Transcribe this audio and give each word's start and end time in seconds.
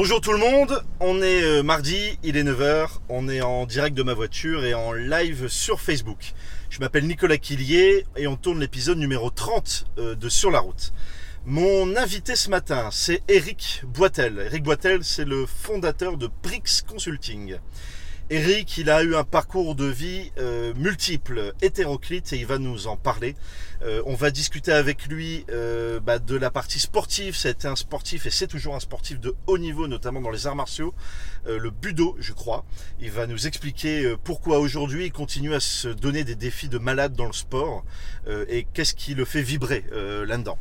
Bonjour 0.00 0.20
tout 0.20 0.30
le 0.30 0.38
monde, 0.38 0.80
on 1.00 1.20
est 1.22 1.42
euh, 1.42 1.64
mardi, 1.64 2.20
il 2.22 2.36
est 2.36 2.44
9h, 2.44 3.00
on 3.08 3.28
est 3.28 3.40
en 3.40 3.66
direct 3.66 3.96
de 3.96 4.04
ma 4.04 4.14
voiture 4.14 4.64
et 4.64 4.72
en 4.72 4.92
live 4.92 5.48
sur 5.48 5.80
Facebook. 5.80 6.34
Je 6.70 6.78
m'appelle 6.78 7.04
Nicolas 7.04 7.36
Quillier 7.36 8.06
et 8.16 8.28
on 8.28 8.36
tourne 8.36 8.60
l'épisode 8.60 8.98
numéro 8.98 9.28
30 9.28 9.86
euh, 9.98 10.14
de 10.14 10.28
Sur 10.28 10.52
la 10.52 10.60
route. 10.60 10.92
Mon 11.46 11.96
invité 11.96 12.36
ce 12.36 12.48
matin, 12.48 12.90
c'est 12.92 13.22
Eric 13.26 13.82
Boitel. 13.88 14.38
Eric 14.38 14.62
Boitel, 14.62 15.02
c'est 15.02 15.24
le 15.24 15.46
fondateur 15.46 16.16
de 16.16 16.30
Brix 16.44 16.84
Consulting. 16.86 17.56
Eric, 18.30 18.76
il 18.76 18.90
a 18.90 19.02
eu 19.02 19.14
un 19.14 19.24
parcours 19.24 19.74
de 19.74 19.86
vie 19.86 20.32
euh, 20.36 20.74
multiple, 20.74 21.54
hétéroclite, 21.62 22.34
et 22.34 22.36
il 22.36 22.44
va 22.44 22.58
nous 22.58 22.86
en 22.86 22.94
parler. 22.94 23.34
Euh, 23.80 24.02
on 24.04 24.16
va 24.16 24.30
discuter 24.30 24.70
avec 24.70 25.06
lui 25.06 25.46
euh, 25.50 25.98
bah, 25.98 26.18
de 26.18 26.36
la 26.36 26.50
partie 26.50 26.78
sportive. 26.78 27.34
C'était 27.34 27.68
un 27.68 27.76
sportif 27.76 28.26
et 28.26 28.30
c'est 28.30 28.46
toujours 28.46 28.74
un 28.74 28.80
sportif 28.80 29.18
de 29.18 29.34
haut 29.46 29.56
niveau, 29.56 29.88
notamment 29.88 30.20
dans 30.20 30.28
les 30.28 30.46
arts 30.46 30.56
martiaux, 30.56 30.92
le 31.46 31.70
budo, 31.70 32.16
je 32.20 32.34
crois. 32.34 32.66
Il 33.00 33.10
va 33.10 33.26
nous 33.26 33.46
expliquer 33.46 34.14
pourquoi 34.22 34.58
aujourd'hui 34.58 35.06
il 35.06 35.12
continue 35.12 35.54
à 35.54 35.60
se 35.60 35.88
donner 35.88 36.22
des 36.24 36.34
défis 36.34 36.68
de 36.68 36.76
malade 36.76 37.14
dans 37.14 37.26
le 37.26 37.32
sport 37.32 37.84
et 38.48 38.66
qu'est-ce 38.74 38.92
qui 38.92 39.14
le 39.14 39.24
fait 39.24 39.40
vibrer 39.40 39.84
là-dedans. 40.26 40.58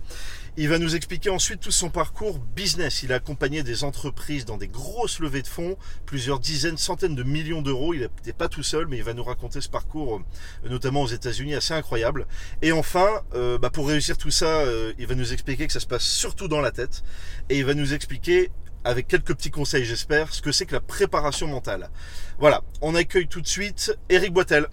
Il 0.60 0.70
va 0.70 0.80
nous 0.80 0.96
expliquer 0.96 1.30
ensuite 1.30 1.60
tout 1.60 1.72
son 1.72 1.92
parcours 1.92 2.40
business. 2.40 3.04
Il 3.04 3.14
a 3.14 3.18
accompagné 3.18 3.62
des 3.62 3.84
entreprises 3.84 4.44
dans 4.44 4.58
des 4.58 4.68
grosses 4.68 5.20
levées 5.20 5.44
de 5.44 5.48
fonds, 5.48 5.78
plusieurs 6.08 6.40
dizaines, 6.40 6.80
centaines 6.80 7.14
de 7.14 7.22
millions 7.22 7.62
d'euros. 7.62 7.94
Il 7.94 8.00
n'était 8.00 8.34
pas 8.34 8.50
tout 8.50 8.64
seul, 8.64 8.88
mais 8.88 8.98
il 8.98 9.04
va 9.04 9.14
nous 9.14 9.24
raconter 9.24 9.62
ce 9.62 9.70
parcours, 9.70 10.16
euh, 10.16 10.70
notamment 10.70 11.04
aux 11.04 11.08
États-Unis, 11.08 11.54
assez 11.54 11.76
incroyable. 11.76 12.26
Et 12.64 12.72
enfin, 12.72 13.22
euh, 13.36 13.60
bah, 13.60 13.70
pour 13.70 13.88
réussir 13.88 14.18
tout 14.18 14.32
ça, 14.32 14.48
euh, 14.48 14.94
il 14.98 15.06
va 15.06 15.14
nous 15.14 15.32
expliquer 15.32 15.68
que 15.68 15.74
ça 15.74 15.80
se 15.80 15.86
passe 15.86 16.04
surtout 16.04 16.48
dans 16.48 16.60
la 16.60 16.72
tête. 16.72 17.04
Et 17.50 17.60
il 17.60 17.66
va 17.66 17.76
nous 17.76 17.94
expliquer 17.94 18.50
avec 18.84 19.08
quelques 19.08 19.36
petits 19.36 19.52
conseils, 19.52 19.86
j'espère, 19.86 20.34
ce 20.34 20.42
que 20.42 20.52
c'est 20.52 20.66
que 20.66 20.74
la 20.74 20.82
préparation 20.82 21.46
mentale. 21.46 21.92
Voilà, 22.40 22.64
on 22.82 22.96
accueille 22.96 23.28
tout 23.28 23.42
de 23.42 23.48
suite 23.48 23.96
Eric 24.10 24.34
Boitel. 24.34 24.68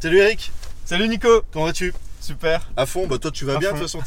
Salut 0.00 0.18
Eric 0.18 0.52
Salut 0.84 1.08
Nico 1.08 1.42
Comment 1.52 1.64
vas-tu? 1.64 1.92
Super 2.20 2.70
À 2.76 2.86
fond, 2.86 3.08
bah 3.08 3.18
toi 3.18 3.32
tu 3.32 3.44
vas 3.44 3.58
bien 3.58 3.72
de 3.72 3.78
toute 3.78 3.88
façon, 3.88 4.00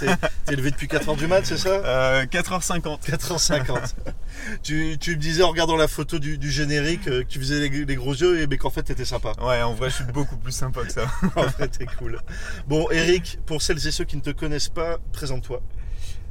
t'es 0.46 0.56
levé 0.56 0.72
depuis 0.72 0.88
4h 0.88 1.18
du 1.18 1.28
mat, 1.28 1.46
c'est 1.46 1.58
ça? 1.58 1.70
Euh, 1.86 2.26
4h50. 2.26 3.02
4h50. 3.02 3.96
tu, 4.64 4.98
tu, 4.98 5.12
me 5.12 5.22
disais 5.22 5.44
en 5.44 5.50
regardant 5.50 5.76
la 5.76 5.90
photo 5.90 6.18
du, 6.18 6.50
générique 6.50 7.10
euh, 7.10 7.24
que 7.24 7.28
tu 7.28 7.40
faisais 7.40 7.68
les, 7.68 7.96
gros 7.96 8.14
yeux, 8.14 8.48
mais 8.48 8.58
qu'en 8.58 8.70
fait 8.70 8.84
t'étais 8.84 9.04
sympa. 9.04 9.34
Ouais, 9.42 9.62
en 9.62 9.74
vrai 9.74 9.90
je 9.90 9.96
suis 9.96 10.06
beaucoup 10.06 10.38
plus 10.38 10.54
sympa 10.54 10.84
que 10.86 10.94
ça. 10.94 11.08
en 11.36 11.44
vrai 11.44 11.68
t'es 11.68 11.86
cool. 11.98 12.22
Bon 12.68 12.90
Eric, 12.92 13.40
pour 13.46 13.62
celles 13.62 13.86
et 13.86 13.92
ceux 13.92 14.06
qui 14.06 14.16
ne 14.16 14.22
te 14.22 14.30
connaissent 14.30 14.70
pas, 14.70 14.98
présente-toi. 15.12 15.62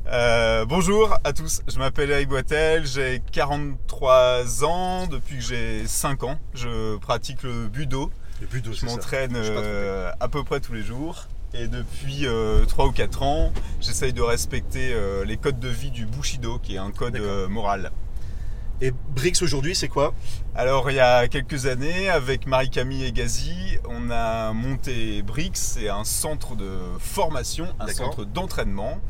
Euh, 0.07 0.65
bonjour 0.65 1.19
à 1.23 1.35
tous, 1.35 1.61
je 1.69 1.79
m'appelle 1.79 2.11
Eric 2.11 2.29
Boitel, 2.29 2.87
j'ai 2.87 3.21
43 3.31 4.65
ans, 4.65 5.07
depuis 5.07 5.37
que 5.37 5.43
j'ai 5.43 5.87
5 5.87 6.25
ans, 6.25 6.39
je 6.55 6.97
pratique 6.97 7.43
le 7.43 7.69
budo, 7.69 8.11
je 8.73 8.87
m'entraîne 8.87 9.35
euh, 9.37 10.11
à 10.21 10.29
peu 10.29 10.45
près 10.45 10.61
tous 10.61 10.73
les 10.73 10.83
jours. 10.83 11.27
Et 11.53 11.67
depuis 11.67 12.27
3 12.69 12.85
euh, 12.85 12.89
ou 12.89 12.93
4 12.93 13.23
ans, 13.23 13.53
j'essaye 13.81 14.13
de 14.13 14.23
respecter 14.23 14.93
euh, 14.93 15.25
les 15.25 15.37
codes 15.37 15.59
de 15.59 15.69
vie 15.69 15.91
du 15.91 16.07
Bushido, 16.07 16.59
qui 16.59 16.77
est 16.77 16.79
un 16.79 16.93
code 16.93 17.19
moral. 17.49 17.91
Et 18.83 18.93
Brix 19.15 19.43
aujourd'hui, 19.43 19.75
c'est 19.75 19.89
quoi? 19.89 20.15
Alors, 20.55 20.91
il 20.91 20.97
y 20.97 21.01
a 21.01 21.29
quelques 21.29 21.67
années, 21.67 22.09
avec 22.09 22.47
Marie-Camille 22.47 23.05
et 23.05 23.13
Gazi, 23.13 23.79
on 23.89 24.11
a 24.11 24.53
monté 24.53 25.23
Brix. 25.23 25.51
C'est 25.55 25.91
un 25.91 26.05
centre 26.05 26.57
de 26.57 26.71
formation, 26.99 27.67
un 27.79 27.89
centre 27.89 28.25
d'entraînement 28.25 29.01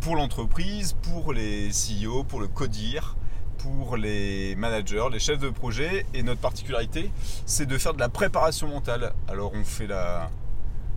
pour 0.00 0.16
l'entreprise, 0.16 0.96
pour 1.00 1.32
les 1.32 1.70
CEO, 1.70 2.24
pour 2.24 2.40
le 2.40 2.48
CODIR 2.48 3.16
pour 3.62 3.96
les 3.96 4.54
managers, 4.56 5.06
les 5.12 5.18
chefs 5.18 5.38
de 5.38 5.50
projet. 5.50 6.06
Et 6.14 6.22
notre 6.22 6.40
particularité, 6.40 7.10
c'est 7.46 7.66
de 7.66 7.78
faire 7.78 7.94
de 7.94 8.00
la 8.00 8.08
préparation 8.08 8.68
mentale. 8.68 9.12
Alors 9.28 9.52
on 9.54 9.64
fait 9.64 9.86
la 9.86 10.30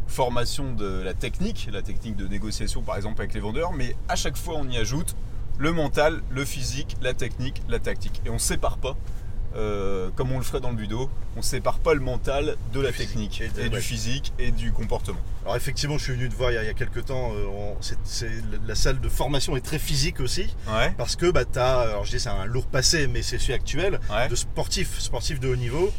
formation 0.07 0.73
de 0.73 1.01
la 1.01 1.13
technique, 1.13 1.69
la 1.71 1.81
technique 1.81 2.15
de 2.15 2.27
négociation 2.27 2.81
par 2.81 2.97
exemple 2.97 3.21
avec 3.21 3.33
les 3.33 3.39
vendeurs, 3.39 3.73
mais 3.73 3.95
à 4.09 4.15
chaque 4.15 4.37
fois 4.37 4.55
on 4.57 4.67
y 4.67 4.77
ajoute 4.77 5.15
le 5.57 5.71
mental, 5.71 6.21
le 6.29 6.45
physique, 6.45 6.97
la 7.01 7.13
technique, 7.13 7.61
la 7.67 7.79
tactique. 7.79 8.21
Et 8.25 8.29
on 8.29 8.33
ne 8.33 8.39
sépare 8.39 8.77
pas. 8.77 8.95
Euh, 9.55 10.09
comme 10.15 10.31
on 10.31 10.37
le 10.37 10.43
ferait 10.43 10.61
dans 10.61 10.69
le 10.69 10.75
budo, 10.75 11.09
on 11.37 11.41
sépare 11.41 11.79
pas 11.79 11.93
le 11.93 11.99
mental 11.99 12.55
de 12.73 12.79
la 12.79 12.91
technique 12.91 13.41
et, 13.41 13.69
du 13.69 13.81
physique 13.81 14.33
et 14.39 14.51
du 14.51 14.71
comportement. 14.71 15.19
Alors 15.43 15.55
effectivement, 15.55 15.97
je 15.97 16.05
suis 16.05 16.13
venu 16.13 16.29
te 16.29 16.35
voir 16.35 16.51
il 16.51 16.55
y 16.55 16.57
a, 16.57 16.73
quelques 16.73 17.05
temps. 17.05 17.31
Euh, 17.35 17.73
la 18.65 18.75
salle 18.75 18.99
de 18.99 19.09
formation 19.09 19.55
est 19.55 19.61
très 19.61 19.79
physique 19.79 20.19
aussi, 20.19 20.55
parce 20.97 21.15
que 21.15 21.29
bah 21.29 21.43
as, 21.55 21.79
alors 21.81 22.05
je 22.05 22.11
dis 22.11 22.19
c'est 22.19 22.29
un 22.29 22.45
lourd 22.45 22.65
passé, 22.65 23.07
mais 23.07 23.21
c'est 23.21 23.37
celui 23.37 23.53
actuel 23.53 23.99
de 24.29 24.35
sportif, 24.35 24.99
sportif 24.99 25.39
de 25.39 25.47
haut 25.47 25.55
niveau. 25.55 25.91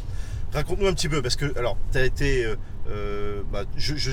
Raconte-nous 0.55 0.87
un 0.87 0.93
petit 0.93 1.09
peu, 1.09 1.21
parce 1.21 1.35
que 1.35 1.57
alors 1.57 1.77
tu 1.91 1.97
as 1.97 2.05
été 2.05 2.45
euh, 2.45 2.55
euh, 2.87 3.41
bah, 3.51 3.63
je, 3.77 3.95
je, 3.95 4.11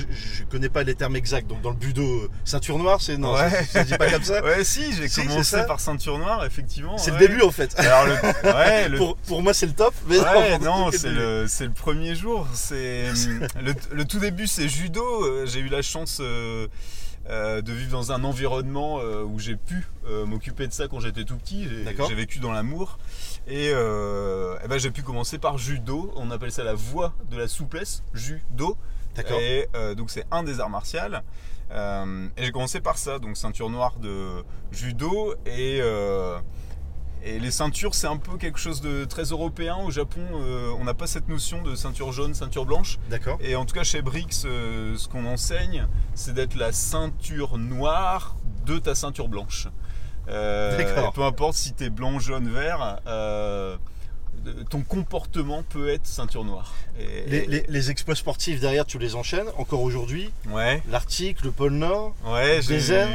connais 0.49 0.69
pas 0.69 0.83
les 0.83 0.95
termes 0.95 1.15
exacts. 1.15 1.47
Donc 1.47 1.61
dans 1.61 1.69
le 1.69 1.75
budo, 1.75 2.01
euh, 2.01 2.29
ceinture 2.43 2.77
noire, 2.79 3.01
c'est 3.01 3.17
non, 3.17 3.33
ouais. 3.33 3.49
ça, 3.65 3.83
dit 3.83 3.95
pas 3.97 4.09
comme 4.09 4.23
ça. 4.23 4.43
ouais, 4.43 4.63
si, 4.63 4.93
j'ai 4.93 5.07
commencé 5.09 5.57
par 5.67 5.79
ceinture 5.79 6.17
noire, 6.17 6.43
effectivement. 6.45 6.97
C'est 6.97 7.11
le 7.11 7.17
début 7.17 7.41
en 7.41 7.51
fait. 7.51 7.77
Alors, 7.79 8.05
le, 8.07 8.97
pour, 8.97 9.15
pour, 9.17 9.41
moi, 9.43 9.53
c'est 9.53 9.67
le 9.67 9.73
top. 9.73 9.93
Mais 10.07 10.19
ouais, 10.19 10.57
non, 10.59 10.89
c'est 10.91 11.09
le, 11.09 11.45
le, 11.45 11.69
premier 11.69 12.15
jour. 12.15 12.47
C'est 12.53 13.05
le, 13.61 13.73
le, 13.91 14.05
tout 14.05 14.19
début, 14.19 14.47
c'est 14.47 14.67
judo. 14.67 15.03
Euh, 15.23 15.45
j'ai 15.45 15.59
eu 15.59 15.69
la 15.69 15.83
chance. 15.83 16.19
de 16.19 17.71
vivre 17.71 17.91
dans 17.91 18.11
un 18.11 18.23
environnement 18.23 18.97
où 18.97 19.39
j'ai 19.39 19.55
pu 19.55 19.85
m'occuper 20.25 20.67
de 20.67 20.73
ça 20.73 20.87
quand 20.87 20.99
j'étais 20.99 21.25
tout 21.25 21.37
petit. 21.37 21.67
J'ai 22.07 22.15
vécu 22.15 22.39
dans 22.39 22.51
l'amour. 22.51 22.97
Et, 23.47 23.71
euh, 23.73 24.57
eh 24.63 24.67
ben, 24.67 24.77
j'ai 24.77 24.91
pu 24.91 25.03
commencer 25.03 25.37
par 25.37 25.57
judo. 25.57 26.11
On 26.15 26.31
appelle 26.31 26.51
ça 26.51 26.63
la 26.63 26.73
voie 26.73 27.13
de 27.29 27.37
la 27.37 27.47
souplesse, 27.47 28.03
judo. 28.13 28.77
D'accord. 29.15 29.39
Et 29.39 29.67
euh, 29.75 29.95
donc 29.95 30.09
c'est 30.09 30.25
un 30.31 30.43
des 30.43 30.59
arts 30.59 30.69
martiaux. 30.69 30.99
Euh, 31.71 32.27
et 32.37 32.45
j'ai 32.45 32.51
commencé 32.51 32.81
par 32.81 32.97
ça, 32.97 33.19
donc 33.19 33.37
ceinture 33.37 33.69
noire 33.69 33.95
de 33.99 34.43
judo 34.71 35.33
et 35.45 35.81
et 37.25 37.39
les 37.39 37.51
ceintures, 37.51 37.95
c'est 37.95 38.07
un 38.07 38.17
peu 38.17 38.37
quelque 38.37 38.59
chose 38.59 38.81
de 38.81 39.05
très 39.05 39.23
européen. 39.23 39.77
Au 39.77 39.91
Japon, 39.91 40.19
on 40.77 40.83
n'a 40.83 40.93
pas 40.93 41.07
cette 41.07 41.29
notion 41.29 41.61
de 41.61 41.73
ceinture 41.73 42.11
jaune, 42.11 42.33
ceinture 42.33 42.65
blanche. 42.65 42.99
D'accord. 43.09 43.37
Et 43.41 43.55
en 43.55 43.63
tout 43.63 43.73
cas, 43.73 43.83
chez 43.83 44.01
Brix, 44.01 44.41
ce 44.41 45.07
qu'on 45.07 45.25
enseigne, 45.25 45.87
c'est 46.15 46.33
d'être 46.33 46.55
la 46.55 46.73
ceinture 46.73 47.57
noire 47.57 48.35
de 48.65 48.77
ta 48.77 48.93
ceinture 48.93 49.29
blanche. 49.29 49.69
Euh, 50.29 51.11
peu 51.13 51.23
importe 51.23 51.55
si 51.55 51.73
tu 51.73 51.85
es 51.85 51.89
blanc, 51.89 52.19
jaune, 52.19 52.49
vert, 52.49 52.99
euh, 53.07 53.75
ton 54.69 54.81
comportement 54.81 55.63
peut 55.63 55.89
être 55.89 56.05
ceinture 56.05 56.43
noire. 56.43 56.73
les, 56.97 57.65
les, 57.67 57.91
exploits 57.91 58.15
sportifs 58.15 58.59
derrière, 58.59 58.85
tu 58.85 58.97
les 58.97 59.15
enchaînes 59.15 59.47
encore 59.57 59.81
aujourd'hui 59.81 60.31
Ouais. 60.49 60.81
L'Arctique, 60.89 61.43
le 61.43 61.51
pôle 61.51 61.73
Nord, 61.73 62.13
ouais, 62.25 62.57
le 62.57 62.67
désert. 62.67 63.09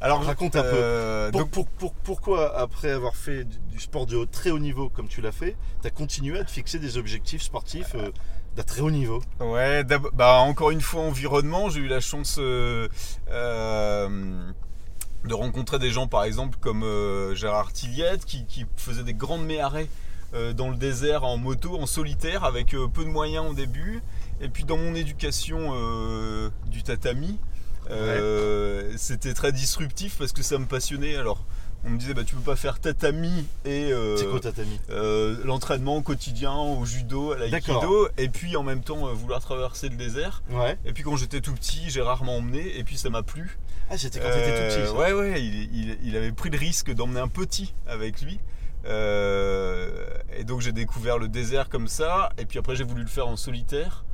Alors 0.00 0.24
raconte 0.24 0.56
un 0.56 0.62
peu. 0.62 0.70
Euh, 0.72 1.30
pour, 1.30 1.66
pourquoi, 1.92 2.58
après 2.58 2.90
avoir 2.90 3.16
fait 3.16 3.44
du 3.44 3.80
sport 3.80 4.06
de 4.06 4.16
haut, 4.16 4.26
très 4.26 4.50
haut 4.50 4.58
niveau 4.58 4.88
comme 4.88 5.08
tu 5.08 5.20
l'as 5.20 5.32
fait, 5.32 5.56
tu 5.82 5.86
as 5.86 5.90
continué 5.90 6.38
à 6.38 6.44
te 6.44 6.50
fixer 6.50 6.78
des 6.78 6.96
objectifs 6.96 7.42
sportifs 7.42 7.94
d'un 8.56 8.62
très 8.62 8.80
haut 8.80 8.90
niveau? 8.90 9.22
Ouais, 9.40 9.84
bah, 9.84 10.38
encore 10.38 10.70
une 10.70 10.80
fois, 10.80 11.02
environnement. 11.02 11.68
J'ai 11.70 11.80
eu 11.80 11.88
la 11.88 12.00
chance 12.00 12.38
de 15.24 15.34
rencontrer 15.34 15.78
des 15.78 15.90
gens 15.90 16.06
par 16.06 16.24
exemple 16.24 16.58
comme 16.60 16.82
euh, 16.82 17.34
Gérard 17.34 17.72
Tilliette 17.72 18.24
qui, 18.24 18.66
faisait 18.76 19.04
des 19.04 19.14
grandes 19.14 19.44
méarrées 19.44 19.88
euh, 20.34 20.52
dans 20.52 20.68
le 20.68 20.76
désert 20.76 21.24
en 21.24 21.36
moto, 21.36 21.78
en 21.78 21.86
solitaire, 21.86 22.44
avec 22.44 22.74
euh, 22.74 22.88
peu 22.88 23.04
de 23.04 23.08
moyens 23.08 23.46
au 23.50 23.54
début. 23.54 24.02
Et 24.40 24.48
puis 24.48 24.64
dans 24.64 24.76
mon 24.76 24.94
éducation 24.94 25.72
du 26.66 26.82
tatami, 26.82 27.38
c'était 28.96 29.32
très 29.32 29.52
disruptif 29.52 30.16
parce 30.18 30.32
que 30.32 30.42
ça 30.42 30.58
me 30.58 30.66
passionnait. 30.66 31.16
Alors 31.16 31.44
on 31.86 31.90
me 31.90 31.98
disait 31.98 32.14
bah 32.14 32.24
tu 32.24 32.34
peux 32.34 32.40
pas 32.40 32.56
faire 32.56 32.80
tatami 32.80 33.46
et 33.64 33.90
C'est 34.18 34.28
quoi 34.28 34.40
tatami? 34.40 34.80
l'entraînement 35.44 36.02
quotidien 36.02 36.52
au 36.52 36.84
judo, 36.84 37.30
à 37.30 37.38
l'aïkido, 37.38 37.74
D'accord. 37.80 38.08
et 38.18 38.28
puis 38.28 38.56
en 38.56 38.64
même 38.64 38.82
temps 38.82 39.06
vouloir 39.14 39.40
traverser 39.40 39.88
le 39.88 39.96
désert. 39.96 40.42
Ouais. 40.50 40.76
Et 40.84 40.92
puis 40.92 41.04
quand 41.04 41.16
j'étais 41.16 41.40
tout 41.40 41.54
petit, 41.54 41.88
j'ai 41.88 42.02
rarement 42.02 42.38
emmené, 42.38 42.76
et 42.76 42.82
puis 42.82 42.98
ça 42.98 43.08
m'a 43.08 43.22
plu. 43.22 43.56
Ah, 43.90 43.98
c'était 43.98 44.18
quand 44.20 44.28
t'étais 44.30 44.68
tout 44.68 44.74
petit. 44.74 44.80
Euh, 44.80 44.86
ça. 44.86 44.94
Ouais, 44.94 45.12
ouais, 45.12 45.42
il, 45.42 45.74
il- 45.74 45.98
il 46.04 46.16
avait 46.16 46.32
pris 46.32 46.50
le 46.50 46.58
risque 46.58 46.92
d'emmener 46.92 47.20
un 47.20 47.28
petit 47.28 47.74
avec 47.86 48.20
lui. 48.22 48.40
Euh, 48.86 50.06
et 50.36 50.44
donc 50.44 50.60
j'ai 50.60 50.72
découvert 50.72 51.18
le 51.18 51.28
désert 51.28 51.68
comme 51.68 51.88
ça, 51.88 52.30
et 52.38 52.44
puis 52.44 52.58
après 52.58 52.76
j'ai 52.76 52.84
voulu 52.84 53.02
le 53.02 53.08
faire 53.08 53.26
en 53.28 53.36
solitaire. 53.36 54.04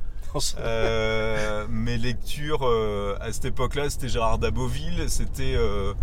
Euh, 0.59 1.67
mes 1.69 1.97
lectures 1.97 2.65
euh, 2.65 3.17
à 3.19 3.33
cette 3.33 3.43
époque-là, 3.45 3.89
c'était 3.89 4.07
Gérard 4.07 4.37
Daboville, 4.37 5.09
c'était 5.09 5.55
euh, 5.57 5.93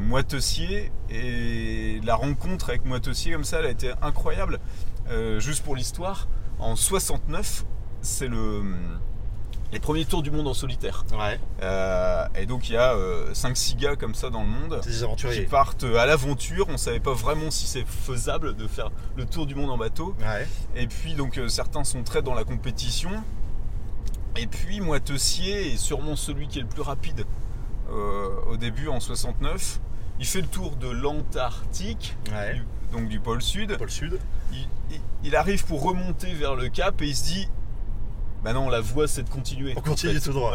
Moitessier, 0.00 0.90
et 1.10 2.00
la 2.04 2.14
rencontre 2.14 2.70
avec 2.70 2.86
Moitessier 2.86 3.32
comme 3.32 3.44
ça, 3.44 3.58
elle 3.60 3.66
a 3.66 3.70
été 3.70 3.92
incroyable. 4.02 4.60
Juste 5.38 5.62
pour 5.62 5.76
l'histoire, 5.76 6.26
en 6.58 6.76
69, 6.76 7.64
c'est 8.00 8.28
le 8.28 8.62
les 9.74 9.80
premiers 9.80 10.04
tours 10.06 10.22
du 10.22 10.30
monde 10.30 10.48
en 10.48 10.54
solitaire. 10.54 11.04
Ouais. 11.12 11.38
Euh, 11.62 12.24
et 12.36 12.46
donc 12.46 12.68
il 12.70 12.74
y 12.74 12.76
a 12.78 12.94
5-6 13.32 13.76
gars 13.76 13.96
comme 13.96 14.14
ça 14.14 14.30
dans 14.30 14.42
le 14.42 14.48
monde 14.48 14.80
des 14.84 15.34
qui 15.34 15.42
partent 15.46 15.84
à 15.84 16.06
l'aventure. 16.06 16.66
On 16.70 16.76
savait 16.78 17.00
pas 17.00 17.12
vraiment 17.12 17.50
si 17.50 17.66
c'est 17.66 17.84
faisable 17.86 18.54
de 18.56 18.66
faire 18.66 18.90
le 19.16 19.26
tour 19.26 19.46
du 19.46 19.54
monde 19.54 19.70
en 19.70 19.76
bateau. 19.76 20.14
Ouais. 20.20 20.46
Et 20.76 20.86
puis 20.86 21.14
donc 21.14 21.36
euh, 21.38 21.48
certains 21.48 21.84
sont 21.84 22.02
très 22.04 22.22
dans 22.22 22.34
la 22.34 22.44
compétition. 22.44 23.10
Et 24.36 24.46
puis 24.46 24.80
Moitessier 24.80 25.72
est 25.74 25.76
sûrement 25.76 26.16
celui 26.16 26.48
qui 26.48 26.58
est 26.58 26.62
le 26.62 26.68
plus 26.68 26.82
rapide 26.82 27.24
euh, 27.90 28.28
au 28.50 28.56
début 28.56 28.88
en 28.88 29.00
69. 29.00 29.80
Il 30.20 30.26
fait 30.26 30.40
le 30.40 30.46
tour 30.46 30.76
de 30.76 30.88
l'Antarctique, 30.88 32.16
Ouais. 32.32 32.60
donc 32.92 33.08
du 33.08 33.18
pôle 33.20 33.42
sud. 33.42 33.76
Pôle 33.76 33.90
Sud. 33.90 34.18
Il, 34.52 34.68
il- 34.90 35.00
il 35.24 35.36
arrive 35.36 35.64
pour 35.64 35.82
remonter 35.82 36.32
vers 36.34 36.54
le 36.54 36.68
cap 36.68 37.00
et 37.02 37.06
il 37.06 37.16
se 37.16 37.24
dit 37.24 37.48
Bah 38.44 38.52
non, 38.52 38.68
la 38.68 38.80
voie 38.80 39.08
c'est 39.08 39.22
de 39.22 39.30
continuer. 39.30 39.72
On 39.74 39.78
en 39.80 39.82
continue 39.82 40.14
fait. 40.14 40.20
tout 40.20 40.32
droit. 40.34 40.52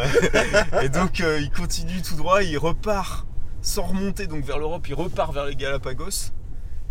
Et 0.84 0.90
donc 0.90 1.22
euh, 1.22 1.40
il 1.42 1.50
continue 1.52 2.02
tout 2.02 2.16
droit, 2.16 2.44
il 2.44 2.58
repart 2.58 3.26
sans 3.62 3.84
remonter 3.84 4.28
donc 4.28 4.44
vers 4.46 4.58
l'Europe, 4.60 4.88
il 4.88 4.94
repart 4.94 5.34
vers 5.34 5.46
les 5.46 5.56
Galapagos. 5.56 6.32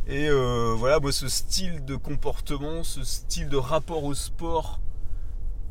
Et 0.07 0.29
euh, 0.29 0.75
voilà, 0.77 1.01
moi 1.01 1.13
ce 1.13 1.29
style 1.29 1.85
de 1.85 1.95
comportement, 1.97 2.83
ce 2.83 3.05
style 3.05 3.49
de 3.49 3.57
rapport 3.57 4.05
au 4.05 4.15
sport, 4.15 4.81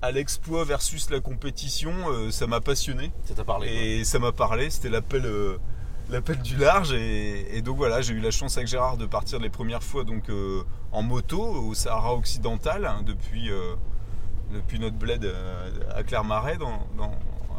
à 0.01 0.12
l'exploit 0.12 0.63
versus 0.63 1.09
la 1.09 1.19
compétition, 1.19 1.91
euh, 2.09 2.31
ça 2.31 2.47
m'a 2.47 2.62
passionné. 2.62 3.12
Ça 3.25 3.33
t'a 3.33 3.44
parlé. 3.44 3.68
quoi. 3.68 3.75
Et 3.81 4.03
ça 4.03 4.19
m'a 4.19 4.31
parlé, 4.31 4.69
c'était 4.69 4.89
l'appel 4.89 5.25
euh, 5.25 5.57
l'appel 6.09 6.38
du 6.41 6.56
large. 6.56 6.94
Et, 6.94 7.57
et 7.57 7.62
donc 7.62 7.77
voilà, 7.77 8.01
j'ai 8.01 8.13
eu 8.13 8.19
la 8.19 8.31
chance 8.31 8.57
avec 8.57 8.68
Gérard 8.69 8.97
de 8.97 9.06
partir 9.06 9.39
les 9.39 9.50
premières 9.50 9.83
fois 9.83 10.03
donc, 10.03 10.29
euh, 10.29 10.63
en 10.91 11.01
moto 11.01 11.41
au 11.41 11.74
Sahara 11.74 12.13
occidental 12.13 12.85
hein, 12.85 13.01
depuis, 13.06 13.50
euh, 13.51 13.75
depuis 14.54 14.80
notre 14.80 14.96
bled 14.96 15.26
euh, 15.26 15.70
à 15.96 16.04
Clermarais, 16.04 16.58
dans, 16.58 16.88
dans- 16.98 17.14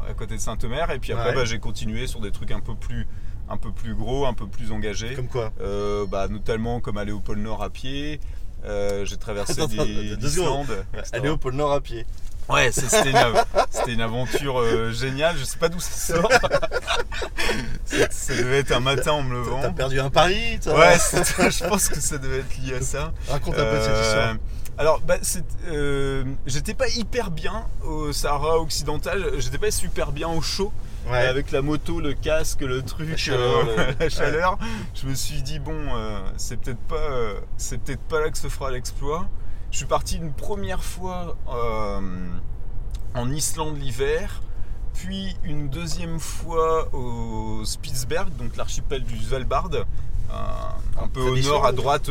à 0.08 0.14
côté 0.14 0.37
de 0.37 0.40
Sainte-Mère. 0.40 0.90
Et 0.90 0.99
puis 0.99 1.12
après, 1.12 1.31
Ouais. 1.31 1.35
bah, 1.35 1.44
j'ai 1.44 1.58
continué 1.58 2.06
sur 2.06 2.20
des 2.20 2.31
trucs 2.31 2.50
un 2.50 2.61
peu 2.61 2.75
plus, 2.75 3.06
un 3.50 3.56
peu 3.58 3.70
plus 3.73 3.94
gros, 3.94 4.26
un 4.26 4.35
peu 4.35 4.46
plus 4.46 4.73
engagés. 4.73 5.14
Comme 5.14 5.29
quoi 5.29 5.52
Euh, 5.61 6.06
bah, 6.06 6.29
notamment 6.29 6.81
comme 6.81 6.96
aller 6.99 7.12
au 7.12 7.20
pôle 7.20 7.38
Nord 7.38 7.62
à 7.62 7.70
pied. 7.70 8.20
Euh, 8.64 9.05
j'ai 9.05 9.17
traversé 9.17 9.52
Attends, 9.52 9.67
des- 9.67 10.17
Aller 11.12 11.29
au 11.29 11.37
pôle 11.37 11.55
Nord 11.55 11.73
à 11.73 11.81
pied. 11.81 12.06
Ouais, 12.49 12.73
c'était 12.73 13.11
une, 13.90 14.00
aventure 14.00 14.58
euh, 14.58 14.90
géniale. 14.90 15.37
Je 15.38 15.44
sais 15.44 15.58
pas 15.58 15.69
d'où 15.69 15.81
ça 15.81 16.14
sort. 16.14 16.31
ça, 18.11 18.35
devait 18.35 18.58
être 18.61 18.73
un 18.73 18.81
matin 18.81 19.12
en 19.12 19.23
me 19.23 19.35
levant. 19.35 19.61
T'as 19.61 19.70
perdu 19.73 20.00
un 20.00 20.08
pari 20.11 20.58
toi 20.62 20.79
Ouais, 20.79 20.96
je 20.99 21.69
pense 21.69 21.88
que 21.88 22.00
ça 22.00 22.17
devait 22.19 22.38
être 22.38 22.56
lié 22.58 22.75
à 22.76 22.81
ça. 22.81 23.12
Raconte 23.29 23.58
un 23.58 23.64
peu 23.64 23.81
cette 23.82 24.05
histoire. 24.05 24.35
Alors, 24.78 25.00
bah, 25.00 25.16
euh, 25.66 26.25
j'étais 26.46 26.75
pas 26.75 26.88
hyper 26.88 27.30
bien 27.30 27.66
au 27.84 28.12
Sahara 28.12 28.58
occidental. 28.60 29.32
J'étais 29.38 29.58
pas 29.58 29.70
super 29.70 30.12
bien 30.12 30.28
au 30.28 30.40
chaud. 30.40 30.72
Ouais. 31.10 31.26
Avec 31.26 31.50
la 31.52 31.62
moto, 31.62 32.00
le 32.00 32.12
casque, 32.14 32.60
le 32.60 32.82
truc, 32.82 33.08
La 33.10 33.16
chaleur, 33.16 33.66
euh, 33.69 33.86
le- 33.88 33.94
la 34.00 34.08
chaleur, 34.10 34.58
je 34.94 35.06
me 35.06 35.14
suis 35.14 35.40
dit 35.42 35.58
bon, 35.58 35.75
euh, 35.94 36.20
c'est 36.36 36.58
peut-être 36.60 36.80
pas, 36.80 37.10
c'est 37.56 37.78
peut-être 37.78 38.02
pas 38.02 38.20
là 38.20 38.30
que 38.30 38.36
se 38.38 38.48
fera 38.48 38.70
l'exploit. 38.70 39.26
Je 39.70 39.78
suis 39.78 39.86
parti 39.86 40.16
une 40.16 40.32
première 40.32 40.82
fois 40.84 41.36
en 43.14 43.30
Islande 43.30 43.78
l'hiver, 43.78 44.42
puis 44.94 45.34
une 45.44 45.69
deuxième 45.69 46.19
fois 46.20 46.92
au 46.94 47.64
Spitzberg, 47.64 48.28
donc 48.36 48.56
l'archipel 48.56 49.02
du 49.04 49.16
Svalbard, 49.19 49.70
un, 50.30 51.02
un 51.02 51.08
peu 51.08 51.20
au 51.20 51.36
nord 51.38 51.64
à 51.66 51.72
droite. 51.72 52.10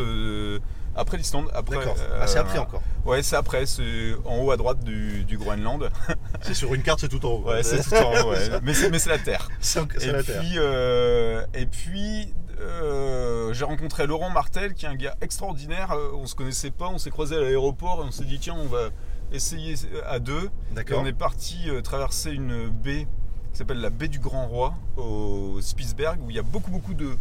Après 0.94 1.16
l'Islande, 1.16 1.48
après. 1.54 1.76
D'accord. 1.76 1.96
euh, 1.98 2.18
Ah, 2.22 2.26
c'est 2.26 2.38
après 2.38 2.58
encore. 2.58 2.82
Ouais, 3.04 3.22
c'est 3.22 3.36
après, 3.36 3.66
c'est 3.66 4.14
en 4.24 4.38
haut 4.38 4.50
à 4.50 4.56
droite 4.56 4.82
du, 4.84 5.24
du 5.24 5.38
Groenland. 5.38 5.90
C'est 6.42 6.54
sur 6.54 6.74
une 6.74 6.82
carte, 6.82 7.00
c'est 7.00 7.08
tout 7.08 7.24
en 7.24 7.30
haut. 7.30 7.44
Ouais, 7.48 7.62
c'est 7.62 7.82
tout 7.82 7.94
en 7.94 8.12
haut, 8.26 8.30
ouais. 8.30 8.60
mais 8.62 8.72
c'est 8.98 9.08
la 9.10 9.18
Terre. 9.18 9.48
C'est 9.60 9.80
la 10.12 10.22
Terre. 10.22 10.40
puis, 10.40 10.52
euh, 10.56 11.44
et 11.54 11.66
puis 11.66 12.32
euh, 12.60 13.52
j'ai 13.52 13.64
rencontré 13.64 14.06
Laurent 14.06 14.30
Martel, 14.30 14.74
qui 14.74 14.86
est 14.86 14.88
un 14.88 14.94
gars 14.94 15.14
extraordinaire. 15.20 15.94
On 16.14 16.26
se 16.26 16.34
connaissait 16.34 16.70
pas, 16.70 16.88
on 16.88 16.98
s'est 16.98 17.10
croisé 17.10 17.36
à 17.36 17.40
l'aéroport 17.40 18.02
et 18.02 18.06
on 18.06 18.10
s'est 18.10 18.24
dit 18.24 18.38
tiens, 18.38 18.56
on 18.58 18.66
va 18.66 18.88
essayer 19.32 19.74
à 20.06 20.18
deux. 20.18 20.50
Et 20.72 20.74
D'accord. 20.74 21.00
on 21.02 21.06
est 21.06 21.12
parti 21.12 21.68
traverser 21.82 22.30
une 22.32 22.68
baie 22.68 23.06
qui 23.52 23.58
s'appelle 23.58 23.80
la 23.80 23.90
baie 23.90 24.08
du 24.08 24.18
Grand 24.18 24.46
Roi 24.46 24.74
au 24.96 25.58
Spitzberg, 25.60 26.20
où 26.22 26.30
il 26.30 26.36
y 26.36 26.38
a 26.38 26.42
beaucoup 26.42 26.70
beaucoup 26.70 26.94
de 26.94 27.16